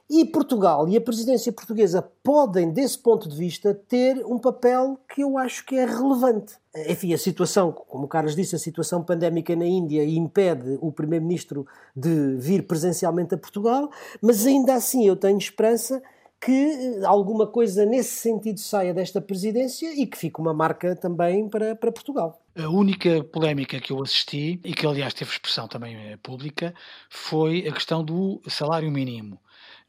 [0.10, 5.22] E Portugal e a presidência portuguesa podem, desse ponto de vista, ter um papel que
[5.22, 6.56] eu acho que é relevante.
[6.88, 11.68] Enfim, a situação, como o Carlos disse, a situação pandémica na Índia impede o primeiro-ministro
[11.94, 13.90] de vir presencialmente a Portugal,
[14.22, 16.02] mas ainda assim eu tenho esperança
[16.40, 21.50] que eh, alguma coisa nesse sentido saia desta presidência e que fique uma marca também
[21.50, 22.42] para, para Portugal.
[22.58, 26.74] A única polémica que eu assisti, e que aliás teve expressão também eh, pública,
[27.10, 29.40] foi a questão do salário mínimo.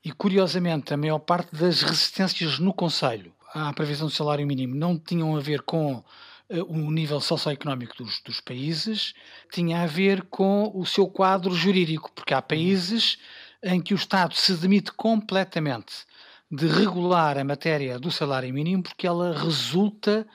[0.04, 4.98] E curiosamente, a maior parte das resistências no Conselho à previsão do salário mínimo não
[4.98, 6.04] tinham a ver com uh,
[6.68, 9.14] o nível socioeconómico dos, dos países,
[9.52, 13.18] tinha a ver com o seu quadro jurídico, porque há países
[13.62, 16.06] em que o Estado se demite completamente
[16.50, 20.26] de regular a matéria do salário mínimo porque ela resulta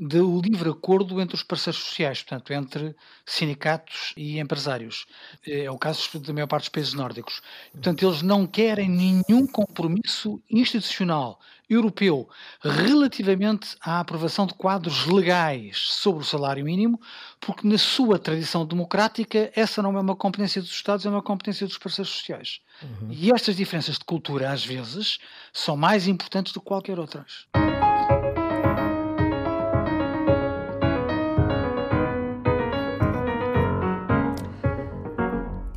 [0.00, 5.04] do livre acordo entre os parceiros sociais, portanto, entre sindicatos e empresários.
[5.46, 7.42] É o caso da maior parte dos países nórdicos.
[7.70, 12.28] Portanto, eles não querem nenhum compromisso institucional europeu
[12.62, 16.98] relativamente à aprovação de quadros legais sobre o salário mínimo,
[17.38, 21.66] porque na sua tradição democrática essa não é uma competência dos Estados, é uma competência
[21.66, 22.60] dos parceiros sociais.
[22.82, 23.08] Uhum.
[23.10, 25.18] E estas diferenças de cultura, às vezes,
[25.52, 27.46] são mais importantes do que qualquer outras.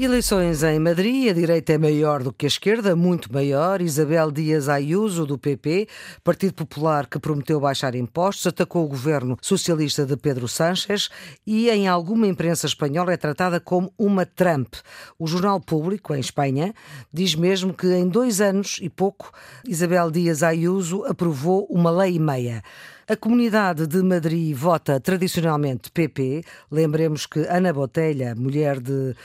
[0.03, 3.81] Eleições em Madrid, a direita é maior do que a esquerda, muito maior.
[3.81, 5.87] Isabel Dias Ayuso, do PP,
[6.21, 11.09] Partido Popular, que prometeu baixar impostos, atacou o governo socialista de Pedro Sánchez
[11.47, 14.73] e, em alguma imprensa espanhola, é tratada como uma Trump.
[15.17, 16.73] O Jornal Público, em Espanha,
[17.11, 19.31] diz mesmo que em dois anos e pouco,
[19.65, 22.61] Isabel Dias Ayuso aprovou uma lei e meia.
[23.05, 26.41] A comunidade de Madrid vota tradicionalmente PP.
[26.71, 29.15] Lembremos que Ana Botelha, mulher de uh,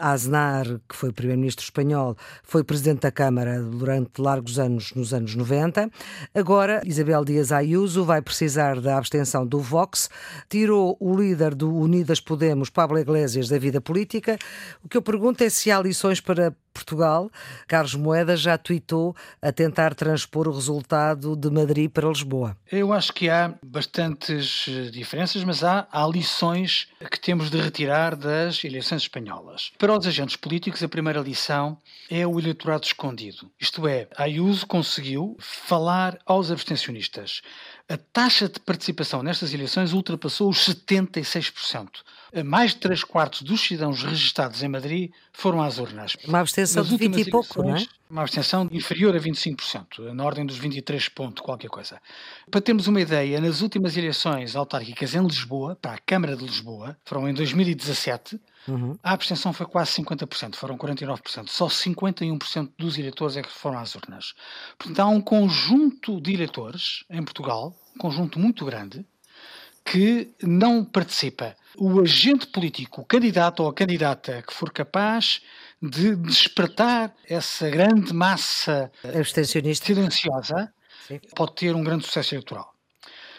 [0.00, 5.88] Aznar, que foi primeiro-ministro espanhol, foi presidente da Câmara durante largos anos, nos anos 90.
[6.34, 10.10] Agora, Isabel Dias Ayuso vai precisar da abstenção do Vox,
[10.48, 14.36] tirou o líder do Unidas Podemos, Pablo Iglesias, da vida política.
[14.82, 17.30] O que eu pergunto é se há lições para Portugal,
[17.66, 22.56] Carlos Moedas já tweetou a tentar transpor o resultado de Madrid para Lisboa.
[22.70, 28.16] Eu acho que há bastantes eh, diferenças, mas há, há lições que temos de retirar
[28.16, 29.72] das eleições espanholas.
[29.78, 31.76] Para os agentes políticos, a primeira lição
[32.10, 33.50] é o eleitorado escondido.
[33.60, 37.42] Isto é, Ayuso conseguiu falar aos abstencionistas.
[37.90, 41.88] A taxa de participação nestas eleições ultrapassou os 76%.
[42.44, 46.16] Mais de 3 quartos dos cidadãos registados em Madrid foram às urnas.
[46.24, 47.84] Uma abstenção de 20 e pouco, não é?
[48.08, 52.00] Uma abstenção inferior a 25%, na ordem dos 23 pontos, qualquer coisa.
[52.48, 56.96] Para termos uma ideia, nas últimas eleições autárquicas em Lisboa, para a Câmara de Lisboa,
[57.04, 58.98] foram em 2017, uhum.
[59.02, 61.48] a abstenção foi quase 50%, foram 49%.
[61.48, 64.34] Só 51% dos eleitores é que foram às urnas.
[64.78, 69.04] Portanto, há um conjunto de eleitores em Portugal, um conjunto muito grande,
[69.84, 71.56] que não participa.
[71.76, 75.40] O agente político, o candidato ou a candidata que for capaz
[75.82, 78.90] de despertar essa grande massa
[79.74, 80.72] silenciosa
[81.34, 82.74] pode ter um grande sucesso eleitoral.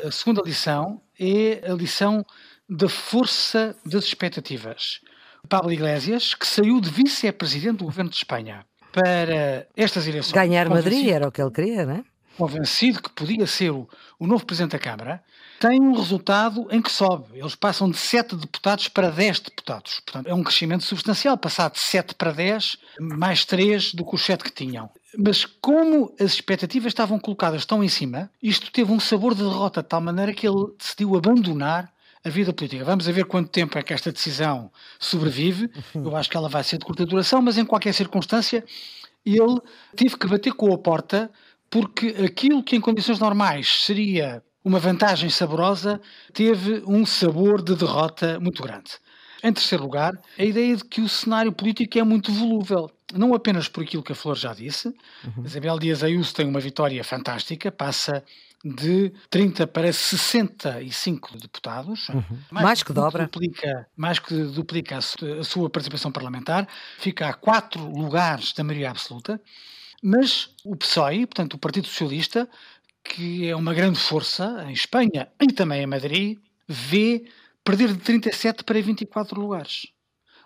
[0.03, 2.25] A segunda lição é a lição
[2.67, 5.01] da força das expectativas.
[5.47, 10.33] Pablo Iglesias, que saiu de vice-presidente do governo de Espanha para estas eleições.
[10.33, 12.03] Ganhar Madrid era o que ele queria, não é?
[12.37, 13.87] Convencido que podia ser o,
[14.19, 15.21] o novo presidente da Câmara,
[15.59, 17.37] tem um resultado em que sobe.
[17.37, 19.99] Eles passam de 7 deputados para 10 deputados.
[19.99, 24.25] Portanto, é um crescimento substancial, passar de 7 para 10, mais 3 do que os
[24.25, 24.89] 7 que tinham.
[25.15, 29.83] Mas como as expectativas estavam colocadas tão em cima, isto teve um sabor de derrota
[29.83, 32.83] de tal maneira que ele decidiu abandonar a vida política.
[32.83, 35.69] Vamos ver quanto tempo é que esta decisão sobrevive.
[35.95, 38.63] Eu acho que ela vai ser de curta duração, mas em qualquer circunstância
[39.25, 39.59] ele
[39.95, 41.31] teve que bater com a porta
[41.69, 45.99] porque aquilo que em condições normais seria uma vantagem saborosa
[46.33, 48.91] teve um sabor de derrota muito grande.
[49.43, 52.91] Em terceiro lugar, a ideia de que o cenário político é muito volúvel.
[53.11, 54.89] Não apenas por aquilo que a Flor já disse.
[54.89, 55.43] Uhum.
[55.43, 58.23] Isabel Dias Ayuso tem uma vitória fantástica, passa
[58.63, 62.09] de 30 para 65 deputados.
[62.09, 62.23] Uhum.
[62.51, 63.23] Mais, mais, que dobra.
[63.23, 66.67] Duplica, mais que duplica a sua participação parlamentar.
[66.99, 69.41] Fica a quatro lugares da maioria absoluta.
[70.01, 72.49] Mas o PSOE, portanto o Partido Socialista,
[73.03, 77.25] que é uma grande força em Espanha e também em Madrid, vê
[77.63, 79.87] perder de 37 para 24 lugares.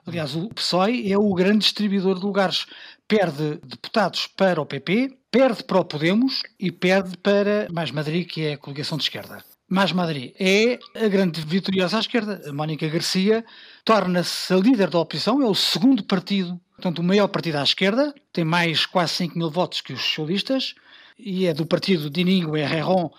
[0.05, 2.67] Aliás, o PSOE é o grande distribuidor de lugares.
[3.07, 8.45] Perde deputados para o PP, perde para o Podemos e perde para Mais Madrid, que
[8.45, 9.43] é a coligação de esquerda.
[9.67, 12.41] Mais Madrid é a grande vitoriosa à esquerda.
[12.47, 13.43] A Mónica Garcia
[13.83, 18.15] torna-se a líder da oposição, é o segundo partido, portanto, o maior partido à esquerda,
[18.31, 20.73] tem mais quase 5 mil votos que os socialistas,
[21.19, 23.09] e é do partido de Inigo Errejón,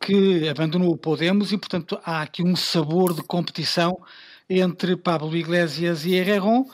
[0.00, 3.96] que abandonou o Podemos, e, portanto, há aqui um sabor de competição
[4.48, 6.64] entre Pablo Iglesias e Errejón,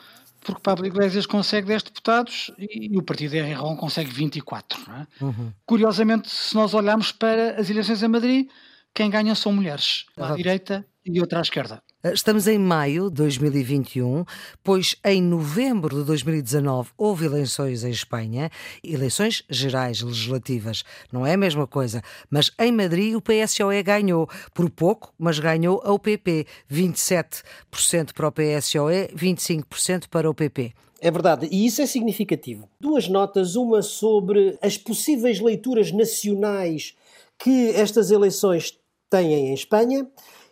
[0.47, 4.81] porque Pablo Iglesias consegue 10 deputados e o partido de Errejón consegue 24.
[4.81, 5.25] É?
[5.25, 5.53] Uhum.
[5.67, 8.49] Curiosamente, se nós olharmos para as eleições em Madrid,
[8.97, 11.83] quem ganha são mulheres, à direita e outra à esquerda.
[12.03, 14.25] Estamos em maio de 2021,
[14.65, 18.49] pois em novembro de 2019 houve eleições em Espanha,
[18.83, 20.83] eleições gerais legislativas.
[21.13, 25.83] Não é a mesma coisa, mas em Madrid o PSOE ganhou, por pouco, mas ganhou
[25.85, 26.47] ao PP.
[26.73, 30.73] 27% para o PSOE, 25% para o PP.
[31.03, 32.67] É verdade, e isso é significativo.
[32.81, 36.95] Duas notas, uma sobre as possíveis leituras nacionais
[37.39, 38.79] que estas eleições
[39.11, 40.07] têm em Espanha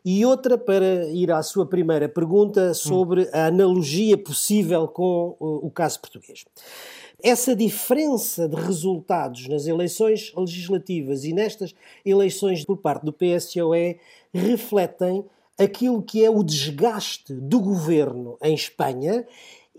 [0.05, 6.01] e outra para ir à sua primeira pergunta sobre a analogia possível com o caso
[6.01, 6.45] português.
[7.23, 11.75] Essa diferença de resultados nas eleições legislativas e nestas
[12.05, 13.99] eleições por parte do PSOE
[14.33, 15.25] refletem
[15.59, 19.27] aquilo que é o desgaste do governo em Espanha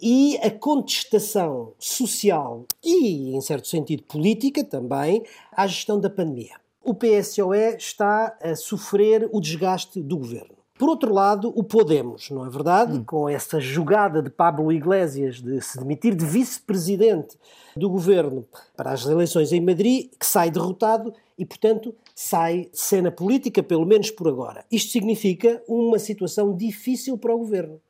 [0.01, 6.93] e a contestação social e, em certo sentido, política também à gestão da pandemia o
[6.93, 10.55] PSOE está a sofrer o desgaste do governo.
[10.77, 12.99] Por outro lado, o Podemos, não é verdade?
[12.99, 13.03] Hum.
[13.03, 17.37] Com essa jogada de Pablo Iglesias de se demitir de vice-presidente
[17.75, 18.45] do governo
[18.77, 23.85] para as eleições em Madrid, que sai derrotado e, portanto, sai de cena política, pelo
[23.85, 24.63] menos por agora.
[24.69, 27.81] Isto significa uma situação difícil para o governo,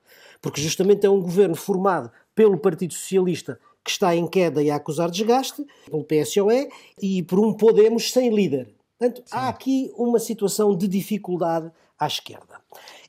[0.42, 4.78] porque justamente é um governo formado pelo Partido Socialista que está em queda e a
[4.78, 6.70] acusar desgaste, pelo PSOE,
[7.00, 8.75] e por um Podemos sem líder.
[8.98, 9.36] Portanto, Sim.
[9.36, 12.62] há aqui uma situação de dificuldade à esquerda.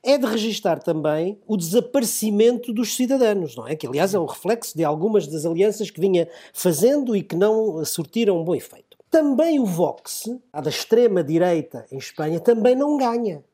[0.03, 3.75] É de registar também o desaparecimento dos cidadãos, não é?
[3.75, 7.85] Que, aliás, é um reflexo de algumas das alianças que vinha fazendo e que não
[7.85, 8.97] surtiram um bom efeito.
[9.11, 13.45] Também o Vox, a da extrema-direita em Espanha, também não ganha.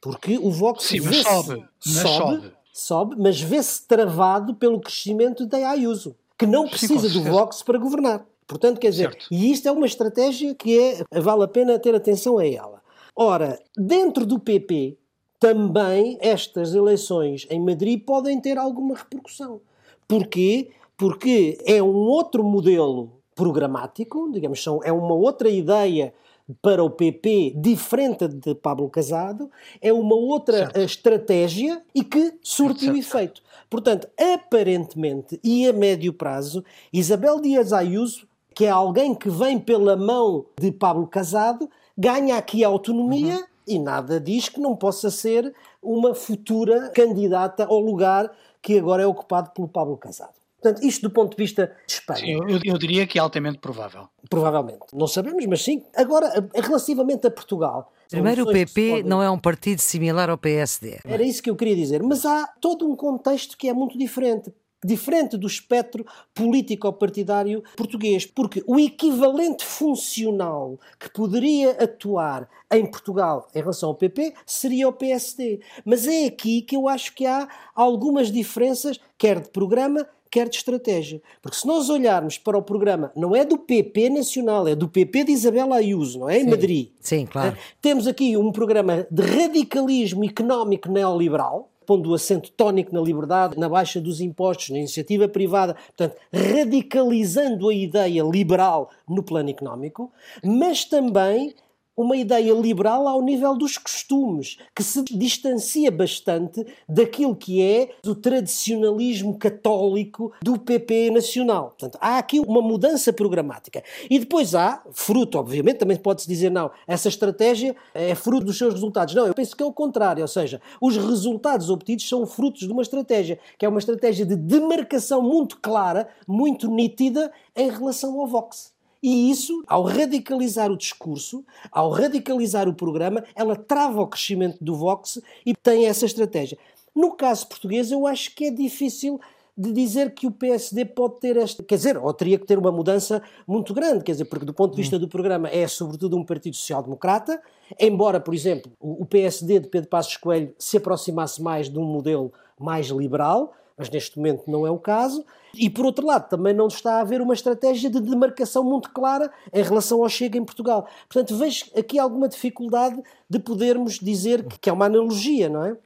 [0.00, 5.46] Porque o Vox Sim, mas sobe, mas sobe, sobe, sobe, mas vê-se travado pelo crescimento
[5.46, 8.24] da Ayuso, que não precisa Sim, do Vox para governar.
[8.46, 9.26] Portanto, quer dizer, certo.
[9.30, 12.82] e isto é uma estratégia que é, vale a pena ter atenção a ela.
[13.14, 14.96] Ora, dentro do PP,
[15.40, 19.60] também estas eleições em Madrid podem ter alguma repercussão.
[20.06, 20.70] Porquê?
[20.96, 26.14] Porque é um outro modelo programático, digamos, são, é uma outra ideia
[26.62, 30.80] para o PP diferente de Pablo Casado, é uma outra certo.
[30.80, 33.42] estratégia e que surte o efeito.
[33.68, 39.96] Portanto, aparentemente e a médio prazo, Isabel Dias Ayuso que é alguém que vem pela
[39.96, 43.44] mão de Pablo Casado, ganha aqui autonomia uhum.
[43.68, 48.32] e nada diz que não possa ser uma futura candidata ao lugar
[48.62, 50.32] que agora é ocupado pelo Pablo Casado.
[50.58, 52.18] Portanto, isto do ponto de vista de Espanha.
[52.18, 54.08] Sim, eu, eu, diria que é altamente provável.
[54.30, 54.86] Provavelmente.
[54.94, 55.84] Não sabemos, mas sim.
[55.94, 57.92] Agora, relativamente a Portugal.
[58.08, 59.02] Primeiro, o PP podem...
[59.02, 61.00] não é um partido similar ao PSD.
[61.04, 62.02] Era isso que eu queria dizer.
[62.02, 64.50] Mas há todo um contexto que é muito diferente
[64.84, 66.04] diferente do espectro
[66.34, 74.34] político-partidário português, porque o equivalente funcional que poderia atuar em Portugal em relação ao PP
[74.44, 75.60] seria o PSD.
[75.84, 80.56] Mas é aqui que eu acho que há algumas diferenças, quer de programa, quer de
[80.56, 81.22] estratégia.
[81.40, 85.24] Porque se nós olharmos para o programa, não é do PP nacional, é do PP
[85.24, 86.38] de Isabela Ayuso, não é?
[86.38, 86.50] Em Sim.
[86.50, 86.88] Madrid.
[87.00, 87.56] Sim, claro.
[87.80, 93.68] Temos aqui um programa de radicalismo económico neoliberal, pondo o acento tónico na liberdade, na
[93.68, 100.10] baixa dos impostos, na iniciativa privada, portanto, radicalizando a ideia liberal no plano económico,
[100.44, 101.54] mas também
[101.96, 108.14] uma ideia liberal ao nível dos costumes, que se distancia bastante daquilo que é o
[108.14, 111.70] tradicionalismo católico do PP nacional.
[111.70, 113.82] Portanto, há aqui uma mudança programática.
[114.10, 118.74] E depois há, fruto, obviamente, também pode-se dizer, não, essa estratégia é fruto dos seus
[118.74, 119.14] resultados.
[119.14, 122.72] Não, eu penso que é o contrário, ou seja, os resultados obtidos são frutos de
[122.72, 128.26] uma estratégia, que é uma estratégia de demarcação muito clara, muito nítida em relação ao
[128.26, 128.75] Vox.
[129.02, 134.74] E isso, ao radicalizar o discurso, ao radicalizar o programa, ela trava o crescimento do
[134.74, 136.58] Vox e tem essa estratégia.
[136.94, 139.20] No caso português, eu acho que é difícil
[139.56, 141.62] de dizer que o PSD pode ter esta.
[141.62, 144.72] Quer dizer, ou teria que ter uma mudança muito grande, quer dizer, porque do ponto
[144.72, 147.40] de vista do programa é sobretudo um partido social-democrata,
[147.80, 152.32] embora, por exemplo, o PSD de Pedro Passos Coelho se aproximasse mais de um modelo
[152.58, 155.24] mais liberal, mas neste momento não é o caso.
[155.54, 159.30] E por outro lado, também não está a haver uma estratégia de demarcação muito clara
[159.52, 160.88] em relação ao Chega em Portugal.
[161.08, 165.76] Portanto, vejo aqui alguma dificuldade de podermos dizer que é uma analogia, não é?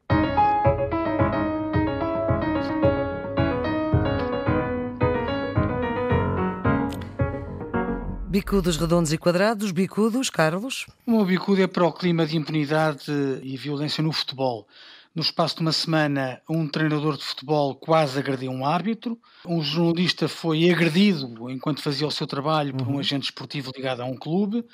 [8.31, 10.87] Bicudos redondos e quadrados, bicudos, Carlos?
[11.05, 13.11] O meu bicudo é para o clima de impunidade
[13.43, 14.65] e violência no futebol.
[15.13, 19.19] No espaço de uma semana, um treinador de futebol quase agrediu um árbitro.
[19.45, 22.99] Um jornalista foi agredido enquanto fazia o seu trabalho por um uhum.
[22.99, 24.65] agente esportivo ligado a um clube.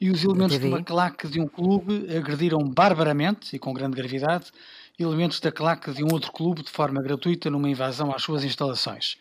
[0.00, 4.50] E os elementos de uma claque de um clube agrediram barbaramente e com grande gravidade
[4.98, 9.18] elementos da claque de um outro clube de forma gratuita numa invasão às suas instalações.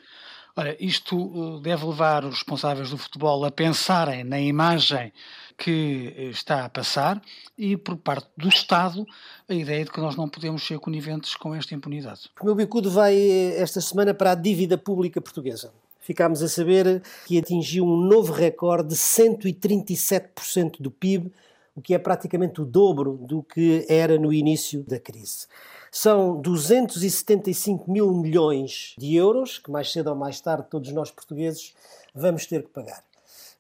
[0.56, 5.12] Ora, isto uh, deve levar os responsáveis do futebol a pensarem na imagem
[5.58, 7.22] que está a passar
[7.58, 9.06] e, por parte do Estado,
[9.47, 12.30] a ideia de que nós não podemos ser coniventes com esta impunidade.
[12.41, 13.18] O meu bicudo vai
[13.58, 15.72] esta semana para a dívida pública portuguesa.
[15.99, 21.32] Ficámos a saber que atingiu um novo recorde de 137% do PIB,
[21.76, 25.47] o que é praticamente o dobro do que era no início da crise.
[25.91, 31.74] São 275 mil milhões de euros, que mais cedo ou mais tarde todos nós portugueses
[32.14, 33.03] vamos ter que pagar.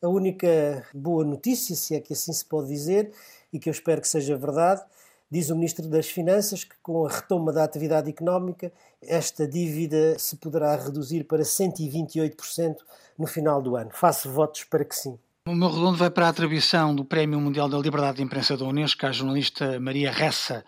[0.05, 3.11] A única boa notícia, se é que assim se pode dizer,
[3.51, 4.83] e que eu espero que seja verdade,
[5.31, 10.35] diz o Ministro das Finanças que com a retoma da atividade económica, esta dívida se
[10.35, 12.75] poderá reduzir para 128%
[13.17, 13.89] no final do ano.
[13.91, 15.17] Faço votos para que sim.
[15.47, 18.63] O meu redondo vai para a atribuição do Prémio Mundial da Liberdade de Imprensa da
[18.63, 20.63] Unesco à jornalista Maria Ressa,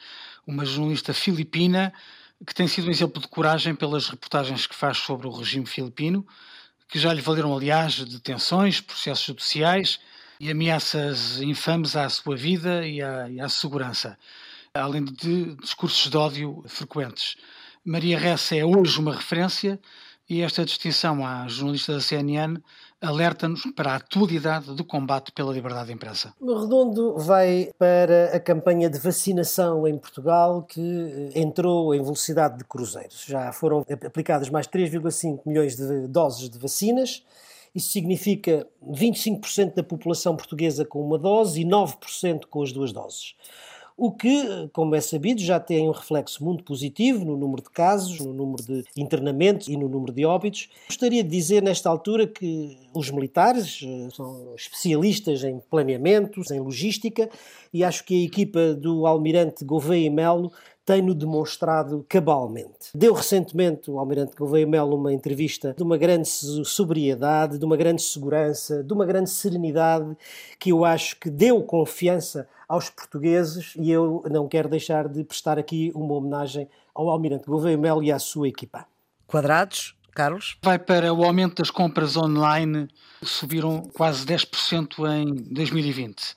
[0.47, 1.93] uma jornalista filipina
[2.43, 6.25] que tem sido um exemplo de coragem pelas reportagens que faz sobre o regime filipino
[6.87, 9.99] que já lhe valeram, aliás, detenções, processos judiciais
[10.39, 14.17] e ameaças infames à sua vida e à, e à segurança,
[14.73, 17.35] além de discursos de ódio frequentes.
[17.83, 19.79] Maria Ressa é hoje uma referência
[20.29, 22.59] e esta distinção à jornalista da CNN
[23.01, 26.33] alerta-nos para a atualidade do combate pela liberdade de imprensa.
[26.41, 33.25] Redondo vai para a campanha de vacinação em Portugal que entrou em velocidade de cruzeiros.
[33.27, 37.23] Já foram aplicadas mais 3,5 milhões de doses de vacinas.
[37.73, 43.35] Isso significa 25% da população portuguesa com uma dose e 9% com as duas doses
[43.97, 48.19] o que, como é sabido, já tem um reflexo muito positivo no número de casos,
[48.19, 50.69] no número de internamentos e no número de óbitos.
[50.85, 57.27] Gostaria de dizer nesta altura que os militares eh, são especialistas em planeamento, em logística,
[57.73, 60.51] e acho que a equipa do almirante Gouveia Melo
[60.87, 62.91] tem-no demonstrado cabalmente.
[62.95, 68.01] Deu recentemente o Almirante Gouveia Melo uma entrevista de uma grande sobriedade, de uma grande
[68.01, 70.15] segurança, de uma grande serenidade,
[70.57, 75.59] que eu acho que deu confiança aos portugueses e eu não quero deixar de prestar
[75.59, 78.85] aqui uma homenagem ao Almirante Gouveia Melo e à sua equipa.
[79.27, 80.57] Quadrados, Carlos?
[80.63, 82.87] Vai para o aumento das compras online,
[83.21, 86.33] subiram quase 10% em 2020.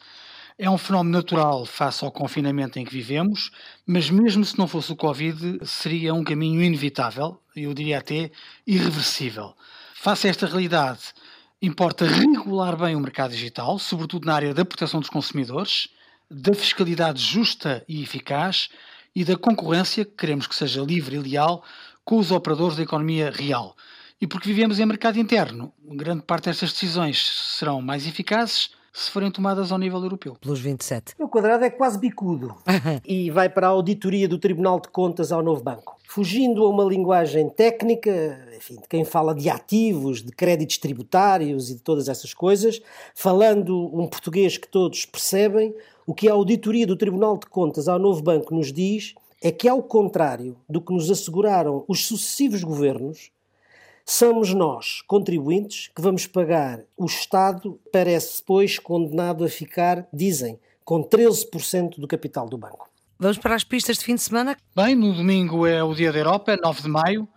[0.63, 3.51] É um fenómeno natural face ao confinamento em que vivemos,
[3.87, 8.31] mas mesmo se não fosse o Covid, seria um caminho inevitável, eu diria até
[8.67, 9.55] irreversível.
[9.95, 11.15] Face a esta realidade,
[11.63, 15.89] importa regular bem o mercado digital, sobretudo na área da proteção dos consumidores,
[16.31, 18.69] da fiscalidade justa e eficaz
[19.17, 21.65] e da concorrência, que queremos que seja livre e leal,
[22.05, 23.75] com os operadores da economia real.
[24.21, 29.31] E porque vivemos em mercado interno, grande parte destas decisões serão mais eficazes se forem
[29.31, 30.37] tomadas ao nível europeu.
[30.41, 31.15] Pelos 27.
[31.19, 32.55] O quadrado é quase bicudo
[33.07, 35.97] e vai para a auditoria do Tribunal de Contas ao novo banco.
[36.09, 41.75] Fugindo a uma linguagem técnica, enfim, de quem fala de ativos, de créditos tributários e
[41.75, 42.81] de todas essas coisas,
[43.15, 45.75] falando um português que todos percebem,
[46.07, 49.69] o que a auditoria do Tribunal de Contas ao novo banco nos diz é que,
[49.69, 53.31] ao contrário do que nos asseguraram os sucessivos governos,
[54.11, 56.81] somos nós, contribuintes, que vamos pagar.
[56.97, 62.91] O Estado parece, pois, condenado a ficar, dizem, com 13% do capital do banco.
[63.17, 64.57] Vamos para as pistas de fim de semana?
[64.75, 67.29] Bem, no domingo é o Dia da Europa, 9 de maio.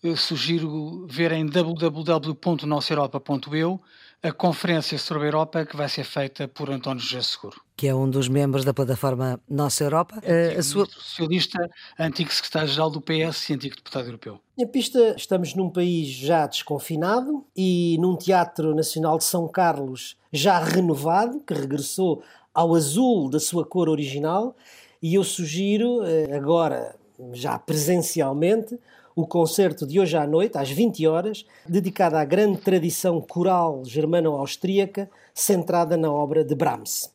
[0.00, 3.80] Eu sugiro ver em www.nossaeuropa.eu
[4.22, 7.60] a conferência sobre a Europa que vai ser feita por António José Seguro.
[7.76, 10.20] Que é um dos membros da plataforma Nossa Europa.
[10.22, 10.84] É, a sua...
[10.86, 11.58] socialista,
[11.98, 14.38] antigo secretário-geral do PS e antigo deputado europeu.
[14.58, 20.58] Em pista, estamos num país já desconfinado e num Teatro Nacional de São Carlos já
[20.58, 24.54] renovado, que regressou ao azul da sua cor original
[25.02, 26.94] e eu sugiro, eh, agora
[27.32, 28.78] já presencialmente,
[29.14, 35.10] o concerto de hoje à noite, às 20 horas, dedicado à grande tradição coral germano-austríaca,
[35.34, 37.12] centrada na obra de Brahms.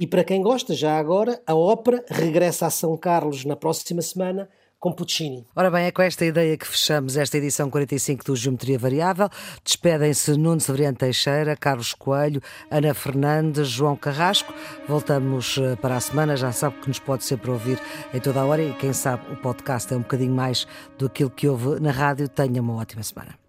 [0.00, 4.48] E para quem gosta, já agora, a ópera regressa a São Carlos na próxima semana
[4.78, 5.46] com Puccini.
[5.54, 9.28] Ora bem, é com esta ideia que fechamos esta edição 45 do Geometria Variável.
[9.64, 14.52] Despedem-se Nuno Severiano Teixeira, Carlos Coelho, Ana Fernandes, João Carrasco.
[14.86, 16.36] Voltamos eh, para a semana.
[16.36, 17.80] Já sabe que nos pode sempre ouvir
[18.14, 20.66] em toda a hora e quem sabe o podcast é um bocadinho mais
[20.96, 22.28] do que que houve na rádio.
[22.28, 23.47] Tenha uma ótima semana.